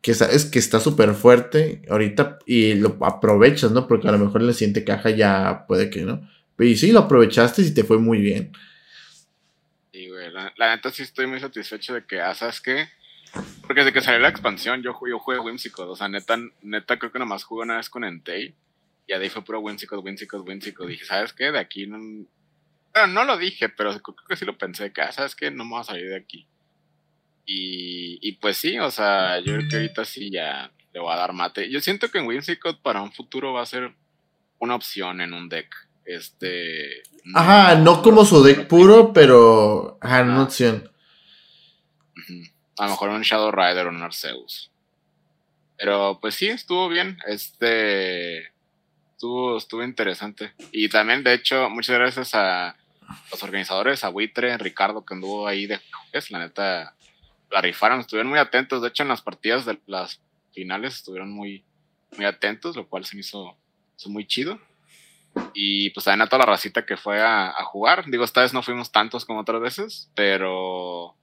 [0.00, 3.86] que sabes que está súper fuerte ahorita y lo aprovechas, ¿no?
[3.86, 6.28] Porque a lo mejor en la siguiente caja ya puede que no.
[6.58, 8.52] Y sí, lo aprovechaste y te fue muy bien.
[10.32, 12.88] La, neta sí estoy muy satisfecho de que, ah, ¿sabes qué?
[13.62, 17.12] Porque desde que salió la expansión yo, yo jugué Whimsicott, o sea, neta, neta creo
[17.12, 18.54] que nomás jugué una vez con Entei.
[19.06, 20.88] Y ahí fue puro Whimsicott, Whimsicott, Whimsicott.
[20.88, 21.50] Dije, ¿sabes qué?
[21.50, 21.98] De aquí no...
[23.08, 25.50] No lo dije, pero creo que sí lo pensé, que, ah, ¿sabes qué?
[25.50, 26.46] No me voy a salir de aquí.
[27.46, 31.16] Y, y pues sí, o sea, yo creo que ahorita sí ya le voy a
[31.16, 31.70] dar mate.
[31.70, 33.94] Yo siento que en Whimsicott para un futuro va a ser
[34.58, 35.74] una opción en un deck.
[36.04, 37.02] Este.
[37.34, 39.98] Ajá, no como su deck puro, pero.
[40.00, 40.90] Ajá, una opción.
[42.78, 44.70] A lo mejor un Shadow Rider o un Arceus.
[45.76, 47.18] Pero pues sí, estuvo bien.
[47.26, 48.52] Este.
[49.12, 50.52] Estuvo, estuvo interesante.
[50.72, 52.76] Y también, de hecho, muchas gracias a
[53.30, 55.80] los organizadores, a Buitre, Ricardo, que anduvo ahí de
[56.10, 56.30] juez.
[56.30, 56.96] La neta,
[57.50, 58.82] la rifaron, estuvieron muy atentos.
[58.82, 60.20] De hecho, en las partidas de las
[60.52, 61.64] finales estuvieron muy,
[62.16, 63.56] muy atentos, lo cual se me hizo,
[64.06, 64.60] muy chido.
[65.54, 68.04] Y pues también a toda la racita que fue a, a, jugar.
[68.10, 71.16] Digo, esta vez no fuimos tantos como otras veces, pero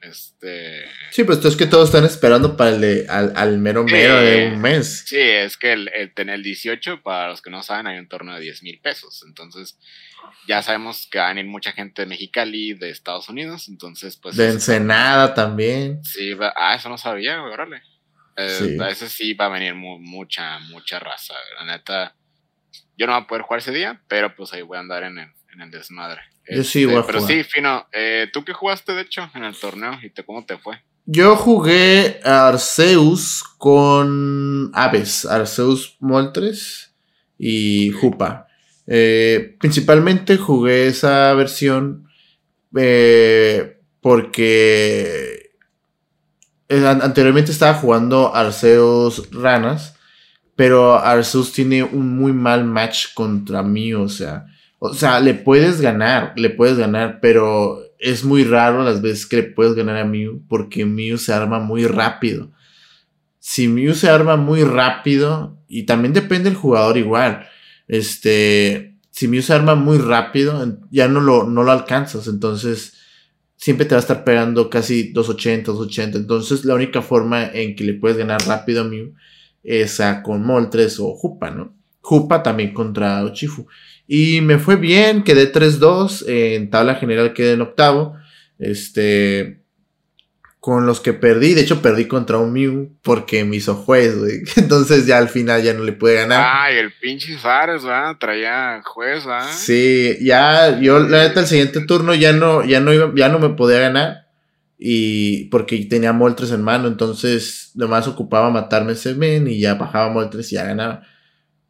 [0.00, 0.84] este.
[1.10, 5.04] Sí, pues es que todos están esperando para el al, mero mero de un mes.
[5.06, 8.34] Sí, es que el, el, el 18, para los que no saben, hay un torneo
[8.36, 9.24] de 10 mil pesos.
[9.26, 9.76] Entonces,
[10.46, 13.68] ya sabemos que va a venir mucha gente de Mexicali, de Estados Unidos.
[13.68, 14.36] Entonces, pues.
[14.36, 16.04] De Ensenada también.
[16.04, 17.82] Sí, ah, eso no sabía, órale.
[18.36, 21.34] Eh, A ese sí va a venir mucha, mucha raza.
[21.58, 22.14] La neta,
[22.98, 25.18] yo no voy a poder jugar ese día, pero pues ahí voy a andar en
[25.18, 26.20] el, en el desmadre.
[26.50, 29.54] Yo sí voy a Pero sí, Fino, eh, ¿tú qué jugaste de hecho en el
[29.54, 30.82] torneo y te, cómo te fue?
[31.06, 36.94] Yo jugué Arceus con Aves, Arceus Moltres
[37.38, 38.46] y Jupa.
[38.86, 42.08] Eh, principalmente jugué esa versión
[42.76, 45.52] eh, porque
[46.68, 49.97] anteriormente estaba jugando Arceus Ranas,
[50.58, 54.46] pero Arceus tiene un muy mal match contra mí, o sea,
[54.80, 59.36] o sea, le puedes ganar, le puedes ganar, pero es muy raro las veces que
[59.36, 62.50] le puedes ganar a Mew porque Mew se arma muy rápido.
[63.38, 67.46] Si Mew se arma muy rápido, y también depende del jugador igual,
[67.86, 72.94] este, si Mew se arma muy rápido, ya no lo, no lo alcanzas, entonces
[73.54, 76.18] siempre te va a estar pegando casi 280, 280.
[76.18, 79.14] Entonces la única forma en que le puedes ganar rápido a Mew
[79.62, 81.74] es a con Moltres o Jupa, ¿no?
[82.00, 83.66] Jupa también contra Uchifu.
[84.06, 88.16] Y me fue bien, quedé 3-2, en tabla general quedé en octavo.
[88.58, 89.62] Este,
[90.60, 94.42] con los que perdí, de hecho perdí contra un Mew porque me hizo juez, güey.
[94.56, 96.44] Entonces ya al final ya no le pude ganar.
[96.46, 98.16] Ay, el pinche Fares, ¿verdad?
[98.18, 99.48] Traía juez, ¿verdad?
[99.50, 103.38] Sí, ya, yo la neta el siguiente turno ya no, ya no iba, ya no
[103.38, 104.27] me podía ganar.
[104.78, 110.12] Y porque tenía Moltres en mano, entonces nomás ocupaba matarme ese men y ya bajaba
[110.12, 111.02] Moltres y ya ganaba.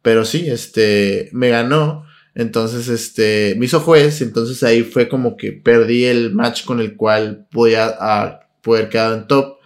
[0.01, 2.05] Pero sí, este, me ganó.
[2.35, 6.95] Entonces, este, me hizo juez, entonces ahí fue como que perdí el match con el
[6.95, 9.57] cual podía ah, poder quedar en top.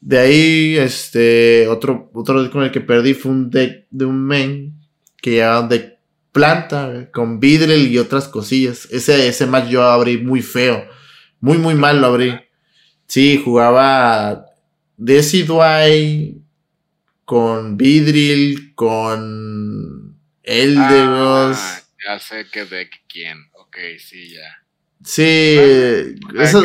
[0.00, 4.74] De ahí, este, otro, otro con el que perdí fue un deck de un main
[5.22, 5.96] que llevaba deck
[6.32, 8.86] planta con Vidrel y otras cosillas.
[8.90, 10.84] Ese, ese match yo abrí muy feo.
[11.40, 12.34] Muy, muy mal lo abrí.
[13.06, 14.46] Sí, jugaba
[14.96, 16.36] Decidueye
[17.24, 21.58] con Vidril, con Eldegoss.
[21.58, 23.38] Ah, ya sé que de quién.
[23.52, 24.62] Ok, sí, ya.
[25.04, 25.56] Sí,
[26.38, 26.64] esos,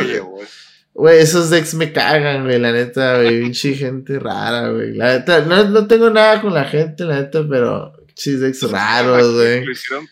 [0.94, 4.96] güey, esos decks me cagan, güey, la neta, güey, pinche gente rara, güey.
[4.96, 9.34] La neta, no, no, tengo nada con la gente, la neta, pero pinches decks raros,
[9.34, 9.66] güey.
[9.66, 10.08] Lo hicieron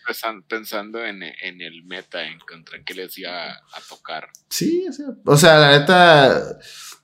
[0.48, 4.28] pensando en, en, el meta, en contra qué les iba a tocar.
[4.48, 6.58] Sí, o sea, o sea la neta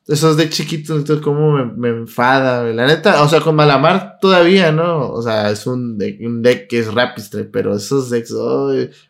[0.09, 4.71] esos de chiquitos, entonces como me, me, enfada, la neta, o sea, con Malamar todavía,
[4.71, 5.11] ¿no?
[5.11, 8.33] O sea, es un deck, un deck que es Rapistre, pero esos decks,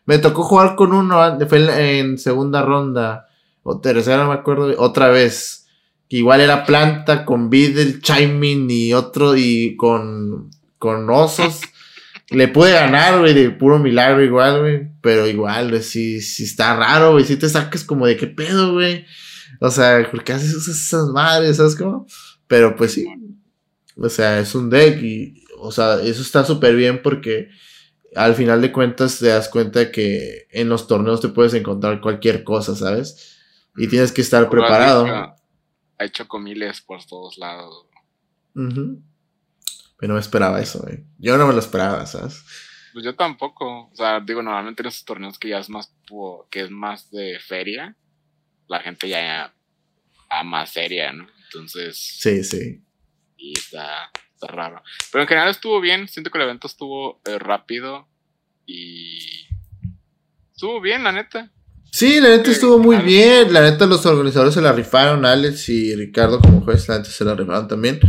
[0.05, 3.27] me tocó jugar con uno, fue en, segunda ronda,
[3.61, 5.67] o tercera, no me acuerdo, otra vez,
[6.09, 11.61] que igual era planta con Beedle, Chiming y otro, y con, con osos.
[12.29, 14.91] Le pude ganar, güey, de puro milagro igual, güey.
[15.01, 17.25] Pero igual, güey, sí, sí está raro, güey.
[17.25, 19.05] Si te sacas como de qué pedo, güey.
[19.61, 21.57] O sea, ¿por qué haces esas madres?
[21.57, 22.05] ¿Sabes cómo?
[22.47, 23.07] Pero pues sí.
[23.95, 27.49] O sea, es un deck y, o sea, eso está súper bien porque
[28.15, 32.43] al final de cuentas te das cuenta que en los torneos te puedes encontrar cualquier
[32.43, 33.37] cosa, ¿sabes?
[33.75, 35.35] Y tienes que estar preparado.
[35.97, 37.85] Hay chocomiles por todos lados.
[39.97, 41.03] Pero no me esperaba eso, güey.
[41.17, 42.43] Yo no me lo esperaba, ¿sabes?
[42.93, 43.89] Pues yo tampoco.
[43.91, 45.93] O sea, digo, normalmente en esos torneos que ya es más,
[46.49, 47.95] que es más de feria,
[48.67, 49.53] la gente ya,
[50.29, 51.27] a más seria, ¿no?
[51.45, 51.97] Entonces.
[51.97, 52.81] Sí, sí.
[53.37, 54.83] Y está, está raro.
[55.11, 56.07] Pero en general estuvo bien.
[56.07, 58.07] Siento que el evento estuvo eh, rápido.
[58.65, 59.47] Y.
[60.51, 61.51] Estuvo bien, la neta.
[61.91, 63.51] Sí, la neta estuvo muy bien.
[63.51, 65.25] La neta, los organizadores se la rifaron.
[65.25, 67.99] Alex y Ricardo, como juez, la neta se la rifaron también.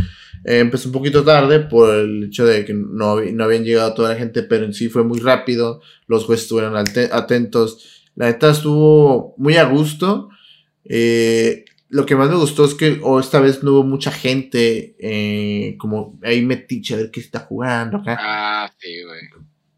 [0.45, 4.09] Eh, empezó un poquito tarde por el hecho de que no, no habían llegado toda
[4.09, 5.81] la gente, pero en sí fue muy rápido.
[6.07, 8.05] Los jueces estuvieron atentos.
[8.15, 10.29] La neta estuvo muy a gusto.
[10.85, 14.95] Eh, lo que más me gustó es que oh, esta vez no hubo mucha gente,
[14.99, 18.17] eh, como ahí metiche a ver qué está jugando acá.
[18.19, 19.21] Ah, sí, güey.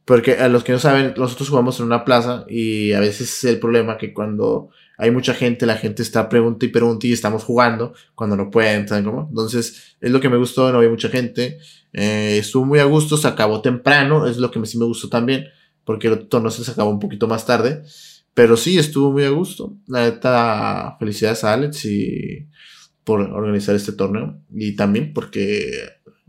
[0.03, 3.43] Porque a los que no saben, nosotros jugamos en una plaza y a veces es
[3.45, 4.69] el problema que cuando
[5.01, 8.87] hay mucha gente, la gente está pregunta y pregunta y estamos jugando cuando no pueden,
[8.87, 9.25] ¿saben cómo?
[9.29, 11.57] Entonces, es lo que me gustó, no había mucha gente.
[11.91, 15.47] Eh, estuvo muy a gusto, se acabó temprano, es lo que sí me gustó también,
[15.85, 17.81] porque el torneo se acabó un poquito más tarde.
[18.35, 19.75] Pero sí, estuvo muy a gusto.
[19.87, 22.47] La neta, felicidades a Alex y
[23.03, 24.39] por organizar este torneo.
[24.53, 25.65] Y también porque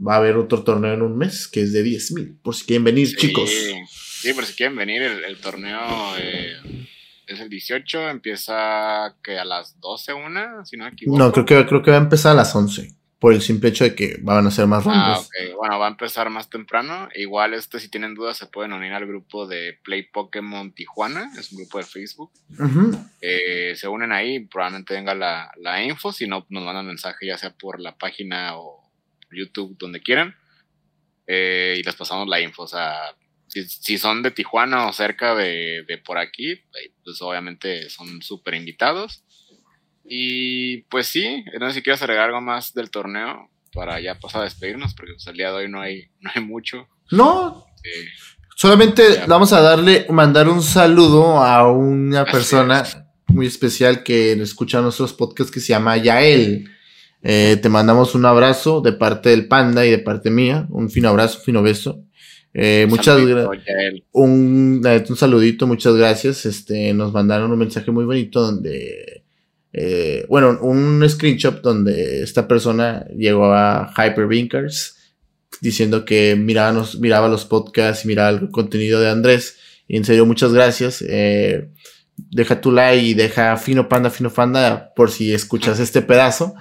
[0.04, 2.36] va a haber otro torneo en un mes que es de 10 mil.
[2.42, 3.50] Por si quieren venir, chicos.
[4.22, 5.78] Sí, por si quieren venir, el, torneo
[6.18, 6.56] eh,
[7.34, 11.18] es el 18, empieza que a las 12, una, si no me equivoco.
[11.18, 13.84] No, creo que, creo que va a empezar a las 11 por el simple hecho
[13.84, 15.06] de que van a ser más rondas.
[15.06, 15.56] Ah, ok.
[15.56, 17.08] Bueno, va a empezar más temprano.
[17.14, 21.30] Igual, este, si tienen dudas, se pueden unir al grupo de Play Pokémon Tijuana.
[21.38, 22.32] Es un grupo de Facebook.
[23.20, 26.12] Eh, se unen ahí, probablemente venga la, la, info.
[26.12, 28.90] Si no, nos mandan mensaje ya sea por la página o
[29.30, 30.34] YouTube, donde quieran.
[31.28, 32.64] Eh, y les pasamos la info.
[32.64, 33.14] O sea,
[33.52, 36.60] si, si son de Tijuana o cerca de, de por aquí,
[37.04, 39.24] pues obviamente son súper invitados.
[40.04, 44.40] Y pues sí, no sé si quieres agregar algo más del torneo para ya pasar
[44.40, 46.88] a despedirnos, porque pues, el día de hoy no hay, no hay mucho.
[47.10, 47.66] No.
[48.56, 52.84] Solamente vamos a darle, mandar un saludo a una persona
[53.28, 56.70] muy especial que escucha nuestros podcasts que se llama Yael.
[57.22, 60.66] Eh, te mandamos un abrazo de parte del panda y de parte mía.
[60.70, 62.04] Un fino abrazo, un fino beso.
[62.54, 64.02] Eh, muchas gracias.
[64.12, 66.46] Un, un saludito, muchas gracias.
[66.46, 69.22] Este, nos mandaron un mensaje muy bonito donde
[69.72, 74.96] eh, bueno, un screenshot donde esta persona llegó a Hypervinkers
[75.60, 79.56] diciendo que miraba, miraba los podcasts y miraba el contenido de Andrés.
[79.88, 81.02] Y en serio, muchas gracias.
[81.08, 81.70] Eh,
[82.16, 86.54] deja tu like y deja Fino Panda, Fino Panda por si escuchas este pedazo.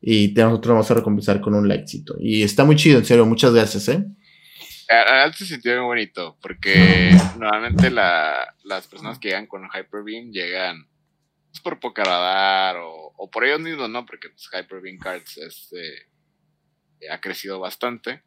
[0.00, 2.16] Y nosotros vamos a recompensar con un likecito.
[2.18, 4.04] Y está muy chido, en serio, muchas gracias, ¿eh?
[5.34, 10.88] Se sintió muy bonito porque normalmente las personas que llegan con Hyperbeam llegan
[11.50, 14.06] pues, por Pocaradar o, o por ellos mismos, ¿no?
[14.06, 16.08] Porque pues, Hyper Beam Cards este,
[17.10, 18.22] ha crecido bastante.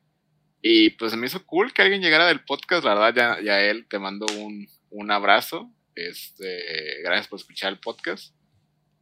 [0.62, 3.62] Y pues se me hizo cool que alguien llegara del podcast, la verdad, ya, ya
[3.62, 5.72] él te mando un, un abrazo.
[5.94, 8.36] Este, gracias por escuchar el podcast.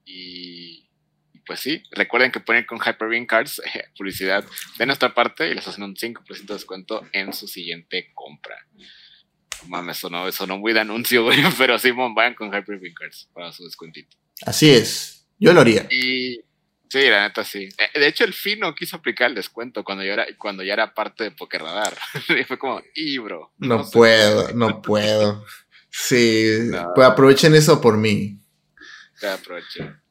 [0.05, 0.89] Y,
[1.45, 3.61] pues sí, recuerden que ponen con Hyper Beam Cards
[3.97, 4.45] publicidad
[4.77, 8.55] de nuestra parte y les hacen un 5% de descuento en su siguiente compra.
[9.67, 13.63] Mames, sonó, sonó muy de anuncio, güey, pero Simon, vayan con Hyper Cards para su
[13.63, 14.17] descuentito.
[14.45, 15.87] Así es, yo lo haría.
[15.89, 16.41] Y
[16.89, 17.69] sí, la neta sí.
[17.77, 20.93] Eh, de hecho, el Fino quiso aplicar el descuento cuando, yo era, cuando ya era
[20.93, 21.97] parte de Poker Radar.
[22.39, 23.53] y fue como, y bro.
[23.57, 25.45] No, puedo, no puedo.
[25.89, 28.39] Sí, pues aprovechen eso por mí.
[29.15, 30.02] Sí, aprovechen.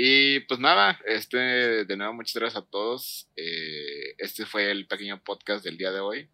[0.00, 1.36] Y pues nada, este,
[1.84, 3.28] de nuevo, muchas gracias a todos.
[3.34, 6.30] Eh, este fue el pequeño podcast del día de hoy.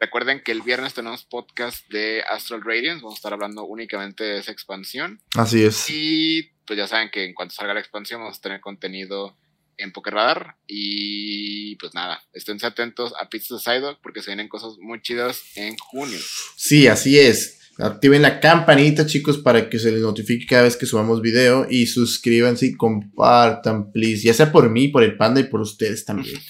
[0.00, 3.02] Recuerden que el viernes tenemos podcast de Astral Radiance.
[3.02, 5.22] Vamos a estar hablando únicamente de esa expansión.
[5.36, 5.88] Así es.
[5.88, 9.38] Y pues ya saben que en cuanto salga la expansión vamos a tener contenido
[9.76, 10.56] en Poker Radar.
[10.66, 15.44] Y pues nada, esténse atentos a Pizza de Psyduck porque se vienen cosas muy chidas
[15.54, 16.18] en junio.
[16.56, 17.55] Sí, así es.
[17.78, 21.66] Activen la campanita, chicos, para que se les notifique cada vez que subamos video.
[21.68, 24.22] Y suscríbanse y compartan, please.
[24.22, 26.40] Ya sea por mí, por el panda y por ustedes también.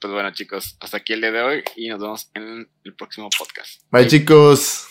[0.00, 3.28] Pues bueno, chicos, hasta aquí el día de hoy y nos vemos en el próximo
[3.36, 3.80] podcast.
[3.90, 4.06] Bye.
[4.06, 4.86] chicos.